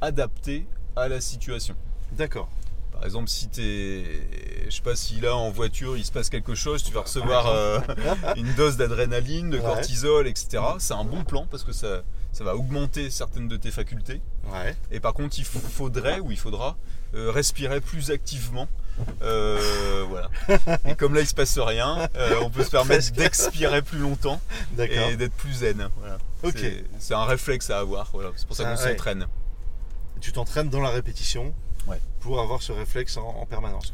adaptée 0.00 0.66
à 0.96 1.08
la 1.08 1.20
situation. 1.20 1.74
D'accord. 2.12 2.48
Par 2.92 3.04
exemple, 3.04 3.28
si 3.28 3.48
t'es, 3.48 4.04
je 4.66 4.70
sais 4.70 4.82
pas 4.82 4.94
si 4.94 5.20
là 5.20 5.34
en 5.34 5.50
voiture 5.50 5.96
il 5.96 6.04
se 6.04 6.12
passe 6.12 6.28
quelque 6.30 6.54
chose, 6.54 6.82
tu 6.84 6.92
vas 6.92 7.00
recevoir 7.00 7.46
euh, 7.48 7.80
une 8.36 8.52
dose 8.54 8.76
d'adrénaline, 8.76 9.50
de 9.50 9.58
cortisol, 9.58 10.26
etc. 10.28 10.62
C'est 10.78 10.94
un 10.94 11.04
bon 11.04 11.24
plan 11.24 11.46
parce 11.50 11.64
que 11.64 11.72
ça, 11.72 12.02
ça 12.32 12.44
va 12.44 12.54
augmenter 12.54 13.10
certaines 13.10 13.48
de 13.48 13.56
tes 13.56 13.70
facultés. 13.72 14.20
Ouais. 14.52 14.76
Et 14.92 15.00
par 15.00 15.14
contre, 15.14 15.38
il 15.38 15.44
faudrait 15.44 16.20
ou 16.20 16.30
il 16.30 16.38
faudra 16.38 16.76
euh, 17.14 17.30
respirer 17.32 17.80
plus 17.80 18.10
activement. 18.12 18.68
Euh, 19.22 20.04
voilà. 20.08 20.30
Et 20.86 20.94
comme 20.94 21.14
là 21.14 21.22
il 21.22 21.26
se 21.26 21.34
passe 21.34 21.58
rien, 21.58 22.08
euh, 22.16 22.36
on 22.42 22.50
peut 22.50 22.62
se 22.62 22.70
permettre 22.78 23.10
d'expirer 23.12 23.82
plus 23.82 23.98
longtemps 23.98 24.40
et 24.78 25.16
d'être 25.16 25.32
plus 25.34 25.52
zen. 25.54 25.88
Voilà. 25.98 26.18
Ok. 26.42 26.64
C'est- 26.98 27.14
un 27.14 27.24
réflexe 27.24 27.70
à 27.70 27.78
avoir. 27.78 28.10
Voilà. 28.12 28.30
C'est 28.36 28.46
pour 28.46 28.54
ça 28.54 28.64
Ah, 28.66 28.74
qu'on 28.76 28.82
ouais. 28.82 28.90
s'entraîne. 28.90 29.26
Tu 30.20 30.30
t'entraînes 30.32 30.68
dans 30.70 30.80
la 30.80 30.90
répétition 30.90 31.52
Ouais. 31.88 32.00
pour 32.20 32.40
avoir 32.40 32.62
ce 32.62 32.72
réflexe 32.72 33.16
en, 33.16 33.26
en 33.28 33.46
permanence. 33.46 33.92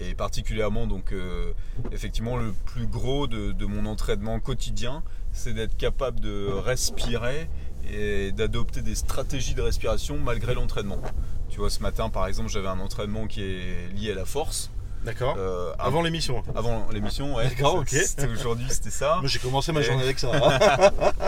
Et 0.00 0.14
particulièrement, 0.14 0.86
donc, 0.86 1.12
euh, 1.12 1.52
effectivement, 1.90 2.36
le 2.36 2.52
plus 2.66 2.86
gros 2.86 3.26
de, 3.26 3.50
de 3.52 3.66
mon 3.66 3.84
entraînement 3.86 4.38
quotidien, 4.38 5.02
c'est 5.32 5.52
d'être 5.52 5.76
capable 5.76 6.20
de 6.20 6.46
respirer 6.52 7.50
et 7.90 8.30
d'adopter 8.32 8.82
des 8.82 8.94
stratégies 8.94 9.54
de 9.54 9.62
respiration 9.62 10.18
malgré 10.18 10.54
l'entraînement. 10.54 11.00
Tu 11.48 11.58
vois, 11.58 11.70
ce 11.70 11.80
matin, 11.80 12.10
par 12.10 12.26
exemple, 12.26 12.48
j'avais 12.48 12.68
un 12.68 12.78
entraînement 12.78 13.26
qui 13.26 13.42
est 13.42 13.88
lié 13.94 14.12
à 14.12 14.14
la 14.14 14.24
force. 14.24 14.70
D'accord 15.04 15.36
Euh, 15.38 15.72
Avant 15.78 16.02
l'émission. 16.02 16.42
avant 16.54 16.86
l'émission, 16.92 17.34
ouais. 17.36 17.48
D'accord, 17.48 17.76
ok. 17.76 17.94
Aujourd'hui, 18.32 18.66
c'était 18.68 18.90
ça. 18.90 19.16
Moi 19.20 19.28
j'ai 19.28 19.38
commencé 19.38 19.72
ma 19.72 19.82
journée 19.82 20.02
avec 20.02 20.18
ça. 20.18 20.30
hein. 20.34 20.90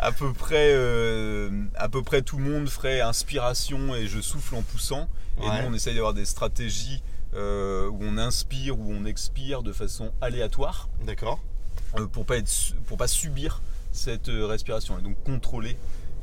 À 0.00 0.12
peu 0.12 0.32
près, 0.32 0.70
euh, 0.72 1.50
à 1.76 1.88
peu 1.88 2.02
près 2.02 2.22
tout 2.22 2.38
le 2.38 2.44
monde 2.44 2.68
ferait 2.68 3.00
inspiration 3.00 3.94
et 3.94 4.06
je 4.06 4.20
souffle 4.20 4.54
en 4.56 4.62
poussant. 4.62 5.08
Et 5.42 5.48
Ouais. 5.48 5.62
nous, 5.62 5.68
on 5.70 5.74
essaye 5.74 5.94
d'avoir 5.94 6.14
des 6.14 6.24
stratégies 6.24 7.02
euh, 7.34 7.88
où 7.88 7.98
on 8.02 8.18
inspire, 8.18 8.78
où 8.78 8.92
on 8.92 9.04
expire 9.04 9.62
de 9.62 9.72
façon 9.72 10.10
aléatoire. 10.20 10.88
D'accord. 11.04 11.38
pour 12.12 12.24
pas 12.26 12.36
être 12.36 12.50
pour 12.86 12.96
pas 12.96 13.08
subir 13.08 13.62
cette 13.92 14.28
respiration 14.28 14.98
et 14.98 15.02
donc 15.02 15.16
contrôler 15.24 15.76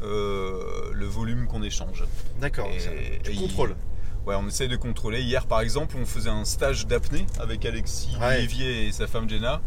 euh, 0.04 0.92
le 0.94 1.06
volume 1.06 1.48
qu'on 1.48 1.64
échange. 1.64 2.04
D'accord. 2.40 2.68
Tu 3.24 3.36
contrôles. 3.36 3.76
Ouais, 4.28 4.36
on 4.36 4.46
essaye 4.48 4.68
de 4.68 4.76
contrôler. 4.76 5.22
Hier, 5.22 5.46
par 5.48 5.62
exemple, 5.62 5.96
on 5.98 6.06
faisait 6.06 6.30
un 6.30 6.44
stage 6.44 6.86
d'apnée 6.86 7.26
avec 7.40 7.66
Alexis 7.66 8.10
Ouais. 8.20 8.42
Lévier 8.42 8.88
et 8.88 8.92
sa 8.92 9.08
femme 9.08 9.30
Jenna. 9.30 9.62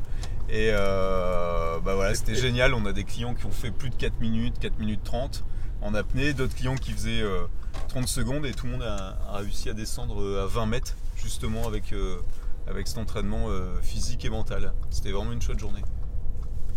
Et 0.51 0.69
euh, 0.73 1.79
bah 1.81 1.95
voilà, 1.95 2.15
c'était 2.15 2.35
génial. 2.35 2.75
On 2.75 2.85
a 2.85 2.93
des 2.93 3.05
clients 3.05 3.35
qui 3.35 3.47
ont 3.47 3.51
fait 3.53 3.71
plus 3.71 3.89
de 3.89 3.95
4 3.95 4.21
minutes, 4.21 4.59
4 4.59 4.79
minutes 4.79 5.01
30 5.03 5.45
en 5.81 5.95
apnée, 5.95 6.35
d'autres 6.35 6.55
clients 6.55 6.75
qui 6.75 6.93
faisaient 6.93 7.23
euh, 7.23 7.47
30 7.89 8.07
secondes 8.07 8.45
et 8.45 8.53
tout 8.53 8.67
le 8.67 8.73
monde 8.73 8.83
a, 8.83 9.17
a 9.33 9.39
réussi 9.39 9.71
à 9.71 9.73
descendre 9.73 10.21
euh, 10.21 10.45
à 10.45 10.47
20 10.47 10.67
mètres 10.67 10.95
justement 11.17 11.67
avec, 11.67 11.95
euh, 11.95 12.19
avec 12.67 12.87
cet 12.87 12.99
entraînement 12.99 13.47
euh, 13.49 13.81
physique 13.81 14.27
et 14.27 14.29
mental. 14.29 14.75
C'était 14.91 15.13
vraiment 15.13 15.33
une 15.33 15.41
chouette 15.41 15.59
journée. 15.59 15.81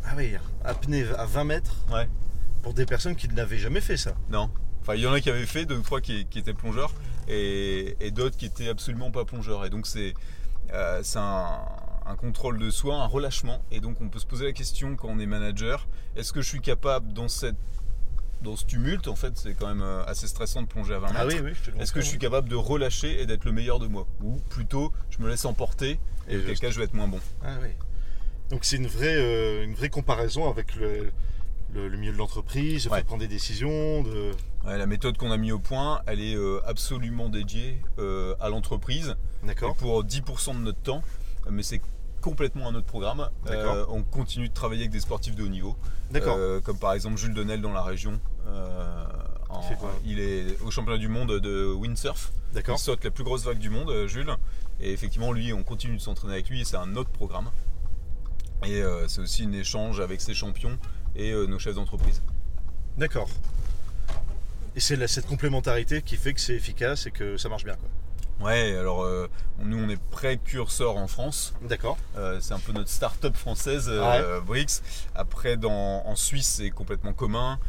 Ah 0.05 0.13
oui, 0.15 0.33
apnée 0.63 1.03
à 1.17 1.25
20 1.25 1.43
mètres 1.43 1.75
Ouais. 1.91 2.07
pour 2.61 2.73
des 2.73 2.85
personnes 2.85 3.17
qui 3.17 3.27
n'avaient 3.27 3.57
jamais 3.57 3.81
fait 3.81 3.97
ça. 3.97 4.13
Non. 4.29 4.49
Enfin, 4.81 4.95
il 4.95 5.01
y 5.01 5.07
en 5.07 5.11
a 5.13 5.19
qui 5.19 5.29
avaient 5.29 5.45
fait, 5.45 5.65
deux 5.65 5.77
ou 5.77 5.81
trois 5.81 5.99
qui, 5.99 6.25
qui 6.27 6.39
étaient 6.39 6.53
plongeurs, 6.53 6.93
et, 7.27 7.95
et 7.99 8.11
d'autres 8.11 8.37
qui 8.37 8.45
étaient 8.45 8.69
absolument 8.69 9.11
pas 9.11 9.25
plongeurs. 9.25 9.65
Et 9.65 9.69
donc, 9.69 9.87
c'est 9.87 10.13
euh, 10.73 11.01
un, 11.15 11.59
un 12.05 12.15
contrôle 12.15 12.57
de 12.59 12.69
soi, 12.69 12.95
un 12.95 13.07
relâchement. 13.07 13.61
Et 13.71 13.79
donc, 13.79 14.01
on 14.01 14.09
peut 14.09 14.19
se 14.19 14.25
poser 14.25 14.45
la 14.45 14.53
question 14.53 14.95
quand 14.95 15.09
on 15.09 15.19
est 15.19 15.25
manager 15.25 15.87
est-ce 16.15 16.31
que 16.31 16.41
je 16.41 16.47
suis 16.47 16.61
capable, 16.61 17.11
dans, 17.13 17.27
cette, 17.27 17.55
dans 18.41 18.55
ce 18.55 18.65
tumulte, 18.65 19.07
en 19.07 19.15
fait, 19.15 19.37
c'est 19.37 19.53
quand 19.55 19.67
même 19.67 19.81
euh, 19.81 20.03
assez 20.05 20.27
stressant 20.27 20.61
de 20.61 20.67
plonger 20.67 20.93
à 20.93 20.99
20 20.99 21.07
mètres. 21.07 21.19
Ah 21.19 21.25
oui, 21.25 21.39
oui, 21.43 21.51
le 21.75 21.81
Est-ce 21.81 21.91
que 21.91 22.01
je 22.01 22.05
suis 22.05 22.19
capable 22.19 22.49
de 22.49 22.55
relâcher 22.55 23.21
et 23.21 23.25
d'être 23.25 23.45
le 23.45 23.51
meilleur 23.51 23.79
de 23.79 23.87
moi? 23.87 24.05
Ou 24.21 24.37
plutôt, 24.49 24.93
je 25.09 25.19
me 25.19 25.27
laisse 25.27 25.45
emporter 25.45 25.99
et 26.27 26.35
Et 26.35 26.37
auquel 26.37 26.59
cas 26.59 26.69
je 26.69 26.77
vais 26.77 26.85
être 26.85 26.93
moins 26.93 27.07
bon? 27.07 27.19
Ah 27.43 27.57
oui. 27.61 27.69
Donc 28.49 28.65
c'est 28.65 28.75
une 28.75 28.87
vraie, 28.87 29.15
euh, 29.15 29.63
une 29.63 29.73
vraie 29.73 29.89
comparaison 29.89 30.49
avec 30.49 30.75
le, 30.75 31.11
le- 31.73 31.87
le 31.87 31.97
milieu 31.97 32.11
de 32.13 32.17
l'entreprise, 32.17 32.85
de 32.85 32.89
Ouais. 32.89 33.03
prendre 33.03 33.21
des 33.21 33.27
décisions, 33.27 34.03
de... 34.03 34.31
Ouais, 34.65 34.77
La 34.77 34.85
méthode 34.85 35.17
qu'on 35.17 35.31
a 35.31 35.37
mis 35.37 35.51
au 35.51 35.59
point, 35.59 36.01
elle 36.05 36.21
est 36.21 36.35
euh, 36.35 36.61
absolument 36.65 37.29
dédiée 37.29 37.81
euh, 37.99 38.35
à 38.39 38.49
l'entreprise. 38.49 39.15
D'accord 39.43 39.75
pour 39.75 40.03
10% 40.03 40.53
de 40.55 40.59
notre 40.59 40.79
temps, 40.81 41.03
mais 41.49 41.63
c'est 41.63 41.81
complètement 42.21 42.69
un 42.69 42.75
autre 42.75 42.85
programme. 42.85 43.29
D'accord. 43.45 43.73
Euh, 43.75 43.85
on 43.89 44.03
continue 44.03 44.47
de 44.47 44.53
travailler 44.53 44.81
avec 44.83 44.91
des 44.91 45.01
sportifs 45.01 45.35
de 45.35 45.43
haut 45.43 45.49
niveau, 45.49 45.75
D'accord. 46.11 46.37
Euh, 46.37 46.61
comme 46.61 46.77
par 46.77 46.93
exemple 46.93 47.17
Jules 47.17 47.33
Denel 47.33 47.61
dans 47.61 47.73
la 47.73 47.83
région. 47.83 48.19
En- 49.49 49.61
Il 49.61 49.67
fait 49.67 49.75
quoi 49.75 49.91
il 50.05 50.19
est 50.19 50.59
au 50.61 50.71
championnat 50.71 50.97
du 50.97 51.07
monde 51.09 51.39
de 51.39 51.71
windsurf. 51.73 52.31
D'accord. 52.53 52.75
Il 52.77 52.81
saute 52.81 53.03
la 53.03 53.11
plus 53.11 53.23
grosse 53.23 53.43
vague 53.43 53.59
du 53.59 53.69
monde, 53.69 54.07
Jules. 54.07 54.33
Et 54.79 54.91
effectivement, 54.93 55.31
lui, 55.31 55.53
on 55.53 55.63
continue 55.63 55.97
de 55.97 56.01
s'entraîner 56.01 56.33
avec 56.33 56.49
lui 56.49 56.61
et 56.61 56.63
c'est 56.65 56.77
un 56.77 56.95
autre 56.95 57.09
programme. 57.11 57.49
Et 58.65 58.81
c'est 59.07 59.19
aussi 59.21 59.43
un 59.43 59.51
échange 59.51 59.99
avec 59.99 60.21
ses 60.21 60.33
champions 60.33 60.77
et 61.15 61.31
euh, 61.31 61.45
nos 61.45 61.59
chefs 61.59 61.75
d'entreprise. 61.75 62.21
D'accord. 62.97 63.29
Et 64.75 64.79
c'est 64.79 65.07
cette 65.07 65.27
complémentarité 65.27 66.01
qui 66.01 66.17
fait 66.17 66.33
que 66.33 66.41
c'est 66.41 66.55
efficace 66.55 67.05
et 67.05 67.11
que 67.11 67.37
ça 67.37 67.49
marche 67.49 67.63
bien. 67.63 67.75
Quoi. 67.75 67.89
Ouais, 68.43 68.75
alors 68.75 69.03
euh, 69.03 69.29
nous, 69.59 69.77
on 69.81 69.89
est 69.89 70.01
précurseurs 70.09 70.97
en 70.97 71.07
France. 71.07 71.53
D'accord. 71.61 71.97
Euh, 72.17 72.39
c'est 72.41 72.53
un 72.53 72.59
peu 72.59 72.73
notre 72.73 72.89
start-up 72.89 73.35
française, 73.35 73.85
euh, 73.87 74.41
Brix. 74.41 74.81
Après, 75.15 75.55
dans, 75.55 76.03
en 76.05 76.15
Suisse, 76.15 76.55
c'est 76.57 76.69
complètement 76.71 77.13
commun. 77.13 77.59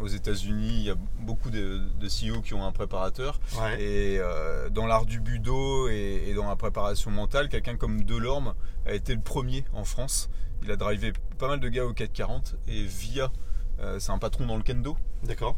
Aux 0.00 0.06
États-Unis, 0.06 0.68
il 0.74 0.82
y 0.82 0.90
a 0.90 0.94
beaucoup 1.20 1.50
de, 1.50 1.80
de 1.98 2.06
CEO 2.08 2.40
qui 2.40 2.54
ont 2.54 2.64
un 2.64 2.70
préparateur. 2.72 3.40
Ouais. 3.60 3.82
Et 3.82 4.18
euh, 4.20 4.68
dans 4.70 4.86
l'art 4.86 5.06
du 5.06 5.18
budo 5.20 5.88
et, 5.88 6.24
et 6.28 6.34
dans 6.34 6.48
la 6.48 6.54
préparation 6.56 7.10
mentale, 7.10 7.48
quelqu'un 7.48 7.76
comme 7.76 8.04
Delorme 8.04 8.54
a 8.86 8.92
été 8.94 9.14
le 9.14 9.20
premier 9.20 9.64
en 9.72 9.84
France. 9.84 10.30
Il 10.62 10.70
a 10.70 10.76
drivé 10.76 11.12
pas 11.38 11.48
mal 11.48 11.58
de 11.60 11.68
gars 11.68 11.84
au 11.84 11.92
440 11.92 12.56
et 12.68 12.84
via, 12.84 13.32
euh, 13.80 13.98
c'est 13.98 14.10
un 14.12 14.18
patron 14.18 14.46
dans 14.46 14.56
le 14.56 14.62
kendo. 14.62 14.96
D'accord. 15.24 15.56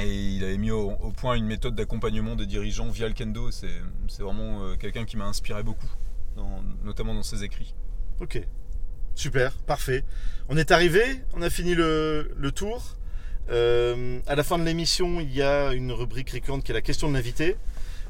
Et 0.00 0.12
il 0.12 0.42
avait 0.44 0.58
mis 0.58 0.70
au, 0.72 0.90
au 0.90 1.10
point 1.10 1.34
une 1.34 1.46
méthode 1.46 1.74
d'accompagnement 1.76 2.34
des 2.36 2.46
dirigeants 2.46 2.88
via 2.90 3.06
le 3.08 3.14
kendo. 3.14 3.50
C'est 3.50 3.68
c'est 4.08 4.22
vraiment 4.22 4.64
euh, 4.64 4.76
quelqu'un 4.76 5.04
qui 5.04 5.16
m'a 5.16 5.24
inspiré 5.26 5.62
beaucoup, 5.62 5.90
dans- 6.36 6.62
notamment 6.84 7.14
dans 7.14 7.22
ses 7.22 7.42
écrits. 7.44 7.74
Ok. 8.20 8.40
Super, 9.16 9.52
parfait. 9.58 10.04
On 10.48 10.56
est 10.56 10.72
arrivé, 10.72 11.02
on 11.34 11.42
a 11.42 11.50
fini 11.50 11.74
le, 11.74 12.32
le 12.36 12.50
tour. 12.52 12.96
Euh, 13.50 14.18
à 14.26 14.34
la 14.34 14.42
fin 14.42 14.58
de 14.58 14.64
l'émission, 14.64 15.20
il 15.20 15.34
y 15.34 15.42
a 15.42 15.72
une 15.72 15.92
rubrique 15.92 16.30
récurrente 16.30 16.64
qui 16.64 16.72
est 16.72 16.74
la 16.74 16.80
question 16.80 17.08
de 17.08 17.14
l'invité. 17.14 17.56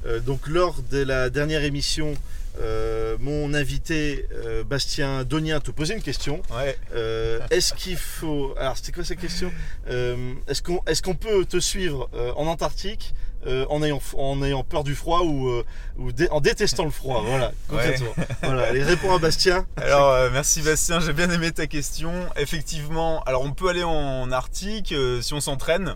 Euh, 0.07 0.21
donc 0.21 0.47
lors 0.47 0.83
de 0.91 0.99
la 1.03 1.31
dernière 1.31 1.65
émission, 1.65 2.15
euh, 2.61 3.17
mon 3.21 3.53
invité 3.53 4.27
euh, 4.33 4.63
Bastien 4.63 5.25
Donien 5.25 5.61
te 5.61 5.71
posait 5.71 5.95
une 5.95 6.03
question. 6.03 6.41
Ouais. 6.51 6.79
Euh, 6.95 7.41
est-ce 7.51 7.75
qu'il 7.75 7.97
faut. 7.97 8.55
Alors, 8.59 8.77
c'était 8.77 8.93
quoi 8.93 9.05
cette 9.05 9.19
question? 9.19 9.51
Euh, 9.91 10.35
Est-ce 10.47 10.63
qu'on 10.63 10.81
est 10.87 11.01
qu'on 11.03 11.15
peut 11.15 11.45
te 11.45 11.59
suivre 11.59 12.09
euh, 12.15 12.33
en 12.37 12.47
Antarctique? 12.47 13.15
Euh, 13.47 13.67
en, 13.71 13.83
ayant, 13.83 14.01
en 14.17 14.43
ayant 14.43 14.63
peur 14.65 14.85
du 14.85 14.95
froid 14.95 15.21
ou, 15.23 15.49
euh, 15.49 15.65
ou 15.99 16.13
dé- 16.13 16.29
en 16.31 16.41
détestant 16.41 16.85
le 16.85 16.91
froid 16.91 17.23
Voilà, 17.27 17.53
concrètement. 17.69 18.15
Voilà, 18.43 18.65
allez, 18.69 18.83
réponds 18.83 19.15
à 19.15 19.19
Bastien. 19.19 19.67
Alors 19.77 20.11
euh, 20.11 20.31
merci 20.33 20.63
Bastien, 20.63 21.01
j'ai 21.01 21.13
bien 21.13 21.31
aimé 21.31 21.53
ta 21.53 21.67
question. 21.67 22.13
Effectivement, 22.37 23.23
alors 23.25 23.43
on 23.43 23.53
peut 23.53 23.69
aller 23.69 23.85
en 23.85 24.31
Arctique 24.33 24.95
si 25.21 25.35
on 25.35 25.41
s'entraîne. 25.41 25.95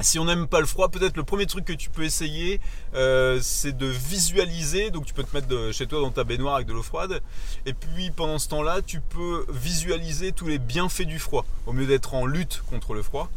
Si 0.00 0.18
on 0.18 0.24
n'aime 0.24 0.48
pas 0.48 0.58
le 0.58 0.66
froid, 0.66 0.88
peut-être 0.88 1.16
le 1.16 1.22
premier 1.22 1.46
truc 1.46 1.64
que 1.64 1.72
tu 1.72 1.88
peux 1.88 2.02
essayer, 2.02 2.60
euh, 2.96 3.38
c'est 3.40 3.76
de 3.76 3.86
visualiser. 3.86 4.90
Donc 4.90 5.06
tu 5.06 5.14
peux 5.14 5.22
te 5.22 5.34
mettre 5.34 5.46
de- 5.46 5.70
chez 5.70 5.86
toi 5.86 6.00
dans 6.00 6.10
ta 6.10 6.24
baignoire 6.24 6.56
avec 6.56 6.66
de 6.66 6.72
l'eau 6.72 6.82
froide. 6.82 7.20
Et 7.64 7.74
puis 7.74 8.10
pendant 8.10 8.40
ce 8.40 8.48
temps-là, 8.48 8.80
tu 8.84 9.00
peux 9.00 9.46
visualiser 9.50 10.32
tous 10.32 10.48
les 10.48 10.58
bienfaits 10.58 11.02
du 11.06 11.20
froid. 11.20 11.44
Au 11.66 11.72
mieux 11.72 11.86
d'être 11.86 12.14
en 12.14 12.26
lutte 12.26 12.62
contre 12.68 12.92
le 12.94 13.02
froid, 13.02 13.30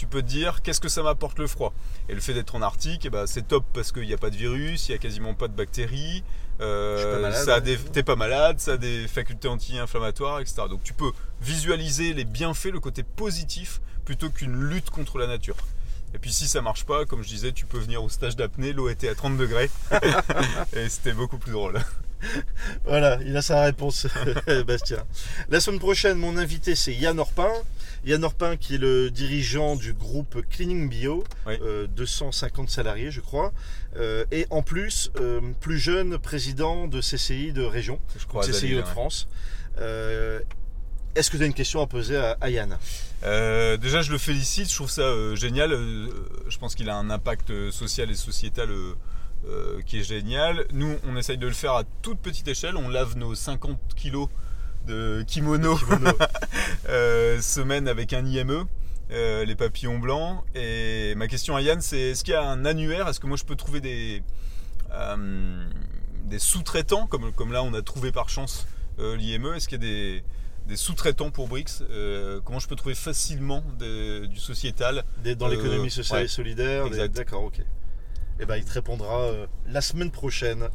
tu 0.00 0.06
peux 0.06 0.22
te 0.22 0.26
dire 0.28 0.62
qu'est-ce 0.62 0.80
que 0.80 0.88
ça 0.88 1.02
m'apporte 1.02 1.38
le 1.38 1.46
froid? 1.46 1.74
Et 2.08 2.14
le 2.14 2.22
fait 2.22 2.32
d'être 2.32 2.54
en 2.54 2.62
Arctique, 2.62 3.04
eh 3.04 3.10
ben, 3.10 3.26
c'est 3.26 3.46
top 3.46 3.64
parce 3.74 3.92
qu'il 3.92 4.06
n'y 4.06 4.14
a 4.14 4.16
pas 4.16 4.30
de 4.30 4.36
virus, 4.36 4.88
il 4.88 4.92
n'y 4.92 4.94
a 4.94 4.98
quasiment 4.98 5.34
pas 5.34 5.46
de 5.46 5.52
bactéries. 5.52 6.24
euh, 6.62 6.96
Je 6.96 7.02
suis 7.02 7.10
pas 7.12 7.20
malade, 7.20 7.44
ça 7.44 7.54
a 7.56 7.60
des- 7.60 7.76
t'es 7.76 8.02
pas 8.02 8.16
malade, 8.16 8.58
ça 8.60 8.72
a 8.72 8.76
des 8.78 9.06
facultés 9.08 9.46
anti-inflammatoires, 9.48 10.40
etc. 10.40 10.62
Donc 10.70 10.82
tu 10.84 10.94
peux 10.94 11.12
visualiser 11.42 12.14
les 12.14 12.24
bienfaits, 12.24 12.70
le 12.72 12.80
côté 12.80 13.02
positif, 13.02 13.82
plutôt 14.06 14.30
qu'une 14.30 14.58
lutte 14.70 14.88
contre 14.88 15.18
la 15.18 15.26
nature. 15.26 15.56
Et 16.14 16.18
puis 16.18 16.32
si 16.32 16.48
ça 16.48 16.62
marche 16.62 16.84
pas, 16.86 17.04
comme 17.04 17.22
je 17.22 17.28
disais, 17.28 17.52
tu 17.52 17.66
peux 17.66 17.78
venir 17.78 18.02
au 18.02 18.08
stage 18.08 18.36
d'apnée, 18.36 18.72
l'eau 18.72 18.88
était 18.88 19.10
à 19.10 19.14
30 19.14 19.36
degrés. 19.36 19.70
et 20.72 20.88
c'était 20.88 21.12
beaucoup 21.12 21.36
plus 21.36 21.52
drôle. 21.52 21.78
Voilà, 22.84 23.18
il 23.24 23.36
a 23.36 23.42
sa 23.42 23.62
réponse, 23.62 24.06
Bastien. 24.66 25.04
La 25.48 25.60
semaine 25.60 25.78
prochaine, 25.80 26.18
mon 26.18 26.36
invité, 26.36 26.74
c'est 26.74 26.92
Yann 26.94 27.18
Orpin. 27.18 27.50
Yann 28.04 28.24
Orpin, 28.24 28.56
qui 28.56 28.76
est 28.76 28.78
le 28.78 29.10
dirigeant 29.10 29.76
du 29.76 29.92
groupe 29.92 30.42
Cleaning 30.48 30.88
Bio, 30.88 31.24
Oui. 31.46 31.54
euh, 31.62 31.86
250 31.88 32.70
salariés, 32.70 33.10
je 33.10 33.20
crois. 33.20 33.52
Euh, 33.96 34.24
et 34.30 34.46
en 34.50 34.62
plus, 34.62 35.10
euh, 35.20 35.40
plus 35.60 35.78
jeune 35.78 36.18
président 36.18 36.86
de 36.86 37.00
CCI 37.00 37.52
de 37.52 37.62
région, 37.62 38.00
Je 38.18 38.26
crois. 38.26 38.42
CCI 38.46 38.74
ouais. 38.74 38.78
Hauts-de-France. 38.80 39.28
Euh, 39.78 40.40
Est-ce 41.14 41.30
que 41.30 41.36
tu 41.36 41.42
as 41.42 41.46
une 41.46 41.54
question 41.54 41.82
à 41.82 41.86
poser 41.86 42.16
à, 42.16 42.36
à 42.40 42.48
Yann? 42.50 42.78
Euh, 43.24 43.76
déjà, 43.76 44.00
je 44.00 44.12
le 44.12 44.18
félicite, 44.18 44.70
je 44.70 44.74
trouve 44.76 44.88
ça 44.90 45.02
euh, 45.02 45.34
génial. 45.36 45.72
Euh, 45.72 46.06
je 46.48 46.56
pense 46.56 46.74
qu'il 46.74 46.88
a 46.88 46.96
un 46.96 47.10
impact 47.10 47.70
social 47.70 48.10
et 48.10 48.14
sociétal 48.14 48.70
euh, 49.48 49.80
qui 49.82 50.00
est 50.00 50.04
génial. 50.04 50.66
Nous, 50.72 50.96
on 51.08 51.16
essaye 51.16 51.38
de 51.38 51.46
le 51.46 51.52
faire 51.52 51.72
à 51.74 51.84
toute 52.02 52.18
petite 52.20 52.46
échelle. 52.48 52.76
On 52.76 52.88
lave 52.88 53.16
nos 53.16 53.34
50 53.34 53.78
kilos 53.96 54.28
de 54.86 55.22
kimono, 55.26 55.76
Kimono. 55.76 56.10
euh, 56.88 57.40
semaine 57.40 57.88
avec 57.88 58.12
un 58.12 58.24
IME. 58.26 58.66
euh, 59.10 59.44
les 59.44 59.54
papillons 59.56 59.98
blancs. 59.98 60.42
Et 60.54 61.14
ma 61.16 61.26
question 61.28 61.56
à 61.56 61.62
Yann, 61.62 61.80
c'est 61.80 61.98
est-ce 62.10 62.22
qu'il 62.24 62.32
y 62.32 62.36
a 62.36 62.42
un 62.44 62.64
annuaire? 62.64 63.08
Est-ce 63.08 63.18
que 63.20 63.26
moi 63.26 63.36
je 63.36 63.44
peux 63.44 63.56
trouver 63.56 63.80
des, 63.80 64.22
euh, 64.92 65.64
des 66.24 66.38
sous-traitants, 66.38 67.06
comme, 67.06 67.32
comme 67.32 67.52
là 67.52 67.62
on 67.62 67.74
a 67.74 67.82
trouvé 67.82 68.12
par 68.12 68.28
chance 68.28 68.66
euh, 68.98 69.16
l'IME 69.16 69.54
Est-ce 69.54 69.68
qu'il 69.68 69.82
y 69.82 69.84
a 69.84 69.88
des, 69.88 70.24
des 70.68 70.76
sous-traitants 70.76 71.30
pour 71.30 71.48
Brix? 71.48 71.82
Comment 72.44 72.60
je 72.60 72.68
peux 72.68 72.76
trouver 72.76 72.94
facilement 72.94 73.64
des- 73.78 74.26
du 74.28 74.38
sociétal? 74.38 75.04
Dans 75.36 75.48
l'économie 75.48 75.90
sociale 75.90 76.20
ouais. 76.20 76.24
et 76.26 76.28
solidaire. 76.28 76.88
D'accord, 77.08 77.44
ok. 77.44 77.60
Eh 78.40 78.46
ben, 78.46 78.56
il 78.56 78.64
te 78.64 78.72
répondra 78.72 79.20
euh, 79.20 79.46
la 79.68 79.80
semaine 79.80 80.10
prochaine. 80.10 80.68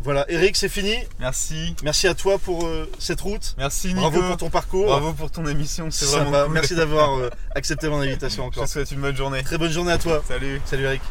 Voilà, 0.00 0.24
Eric, 0.30 0.56
c'est 0.56 0.68
fini. 0.68 0.94
Merci. 1.18 1.74
Merci 1.82 2.06
à 2.06 2.14
toi 2.14 2.38
pour 2.38 2.66
euh, 2.66 2.88
cette 2.98 3.20
route. 3.20 3.54
Merci 3.58 3.88
Nico. 3.88 4.00
Bravo 4.10 4.22
pour 4.28 4.36
ton 4.36 4.50
parcours. 4.50 4.86
Bravo 4.86 5.12
pour 5.12 5.30
ton 5.30 5.44
émission, 5.46 5.90
c'est 5.90 6.04
vraiment 6.04 6.44
cool. 6.44 6.52
Merci 6.52 6.76
d'avoir 6.76 7.18
euh, 7.18 7.30
accepté 7.54 7.88
mon 7.88 8.00
invitation 8.00 8.42
Je 8.44 8.48
encore. 8.48 8.64
te 8.66 8.70
souhaite 8.70 8.92
une 8.92 9.00
bonne 9.00 9.16
journée. 9.16 9.42
Très 9.42 9.58
bonne 9.58 9.72
journée 9.72 9.92
à 9.92 9.98
toi. 9.98 10.22
Salut. 10.28 10.60
Salut 10.66 10.84
Eric. 10.84 11.02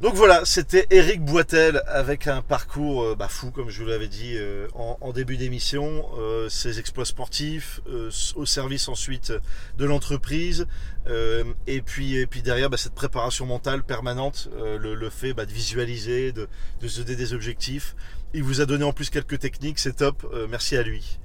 Donc 0.00 0.14
voilà, 0.14 0.44
c'était 0.44 0.86
Eric 0.90 1.24
Boitel 1.24 1.82
avec 1.88 2.28
un 2.28 2.40
parcours 2.40 3.02
euh, 3.02 3.14
bah, 3.16 3.26
fou, 3.26 3.50
comme 3.50 3.68
je 3.68 3.82
vous 3.82 3.88
l'avais 3.88 4.06
dit 4.06 4.34
euh, 4.36 4.68
en, 4.74 5.12
début 5.12 5.36
d'émission. 5.36 6.06
Euh, 6.16 6.48
ses 6.48 6.78
exploits 6.78 7.04
sportifs, 7.04 7.80
au 8.36 8.46
service 8.46 8.88
ensuite 8.88 9.32
de 9.76 9.84
l'entreprise, 9.84 10.68
et, 11.66 11.82
puis, 11.82 12.16
et 12.16 12.26
puis 12.26 12.42
derrière 12.42 12.70
bah, 12.70 12.76
cette 12.76 12.94
préparation 12.94 13.44
mentale 13.44 13.82
permanente, 13.82 14.48
le, 14.56 15.10
fait 15.10 15.32
bah, 15.32 15.46
de 15.46 15.52
visualiser, 15.52 16.30
de, 16.30 16.46
de 16.80 16.88
se 16.88 17.00
donner 17.00 17.16
des 17.16 17.32
objectifs. 17.32 17.96
Il 18.34 18.44
vous 18.44 18.60
a 18.60 18.66
donné 18.66 18.84
en 18.84 18.92
plus 18.92 19.10
quelques 19.10 19.40
techniques, 19.40 19.80
c'est 19.80 19.96
top, 19.96 20.32
merci 20.48 20.76
à 20.76 20.84
lui. 20.84 21.18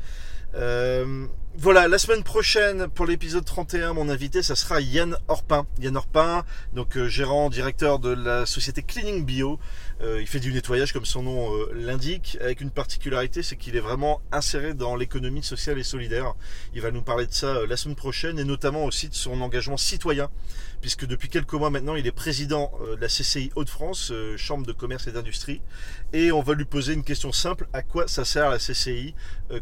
Voilà, 1.55 1.87
la 1.87 1.99
semaine 1.99 2.23
prochaine 2.23 2.87
pour 2.87 3.05
l'épisode 3.05 3.45
31, 3.45 3.93
mon 3.93 4.09
invité, 4.09 4.41
ça 4.41 4.55
sera 4.55 4.81
Yann 4.81 5.15
Orpin. 5.27 5.67
Yann 5.79 5.95
Orpin, 5.95 6.43
donc 6.73 6.97
euh, 6.97 7.07
gérant, 7.07 7.51
directeur 7.51 7.99
de 7.99 8.09
la 8.09 8.47
société 8.47 8.81
Cleaning 8.81 9.23
Bio. 9.23 9.59
Euh, 10.01 10.19
il 10.19 10.25
fait 10.25 10.39
du 10.39 10.51
nettoyage 10.51 10.93
comme 10.93 11.05
son 11.05 11.21
nom 11.21 11.53
euh, 11.53 11.71
l'indique, 11.75 12.39
avec 12.41 12.59
une 12.59 12.71
particularité, 12.71 13.43
c'est 13.43 13.55
qu'il 13.55 13.75
est 13.75 13.81
vraiment 13.81 14.19
inséré 14.31 14.73
dans 14.73 14.95
l'économie 14.95 15.43
sociale 15.43 15.77
et 15.77 15.83
solidaire. 15.83 16.33
Il 16.73 16.81
va 16.81 16.89
nous 16.89 17.03
parler 17.03 17.27
de 17.27 17.33
ça 17.33 17.67
la 17.67 17.77
semaine 17.77 17.95
prochaine 17.95 18.39
et 18.39 18.45
notamment 18.45 18.83
aussi 18.83 19.07
de 19.07 19.13
son 19.13 19.39
engagement 19.39 19.77
citoyen, 19.77 20.31
puisque 20.81 21.05
depuis 21.05 21.29
quelques 21.29 21.53
mois 21.53 21.69
maintenant, 21.69 21.95
il 21.95 22.07
est 22.07 22.11
président 22.11 22.71
de 22.81 22.99
la 22.99 23.07
CCI 23.07 23.51
Hauts-de-France, 23.55 24.11
Chambre 24.37 24.65
de 24.65 24.73
commerce 24.73 25.05
et 25.05 25.11
d'industrie, 25.11 25.61
et 26.13 26.31
on 26.31 26.41
va 26.41 26.55
lui 26.55 26.65
poser 26.65 26.93
une 26.93 27.03
question 27.03 27.31
simple 27.31 27.67
à 27.73 27.83
quoi 27.83 28.07
ça 28.07 28.25
sert 28.25 28.49
la 28.49 28.57
CCI 28.57 29.13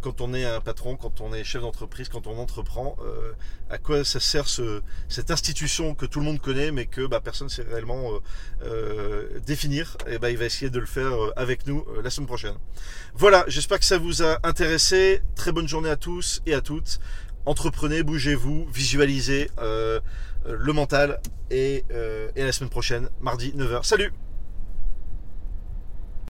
quand 0.01 0.21
on 0.21 0.33
est 0.33 0.45
un 0.45 0.61
patron, 0.61 0.95
quand 0.95 1.19
on 1.19 1.33
est 1.33 1.43
chef 1.43 1.61
d'entreprise, 1.61 1.80
quand 2.11 2.27
on 2.27 2.37
entreprend, 2.37 2.95
euh, 3.03 3.33
à 3.69 3.77
quoi 3.77 4.03
ça 4.03 4.19
sert 4.19 4.47
ce, 4.47 4.81
cette 5.09 5.31
institution 5.31 5.95
que 5.95 6.05
tout 6.05 6.19
le 6.19 6.25
monde 6.25 6.39
connaît 6.39 6.71
mais 6.71 6.85
que 6.85 7.05
bah, 7.05 7.21
personne 7.21 7.47
ne 7.47 7.51
sait 7.51 7.63
réellement 7.63 8.13
euh, 8.13 8.19
euh, 8.63 9.39
définir, 9.45 9.97
et 10.07 10.17
bah, 10.17 10.29
il 10.29 10.37
va 10.37 10.45
essayer 10.45 10.69
de 10.69 10.79
le 10.79 10.85
faire 10.85 11.11
avec 11.35 11.67
nous 11.67 11.85
la 12.03 12.09
semaine 12.09 12.27
prochaine. 12.27 12.55
Voilà, 13.15 13.43
j'espère 13.47 13.79
que 13.79 13.85
ça 13.85 13.97
vous 13.97 14.23
a 14.23 14.39
intéressé. 14.43 15.21
Très 15.35 15.51
bonne 15.51 15.67
journée 15.67 15.89
à 15.89 15.97
tous 15.97 16.41
et 16.45 16.53
à 16.53 16.61
toutes. 16.61 16.99
Entreprenez, 17.45 18.03
bougez-vous, 18.03 18.67
visualisez 18.71 19.49
le 19.57 20.73
mental 20.73 21.19
et, 21.49 21.83
et 22.35 22.41
à 22.41 22.45
la 22.45 22.51
semaine 22.51 22.69
prochaine, 22.69 23.09
mardi 23.19 23.53
9h. 23.55 23.83
Salut 23.83 24.11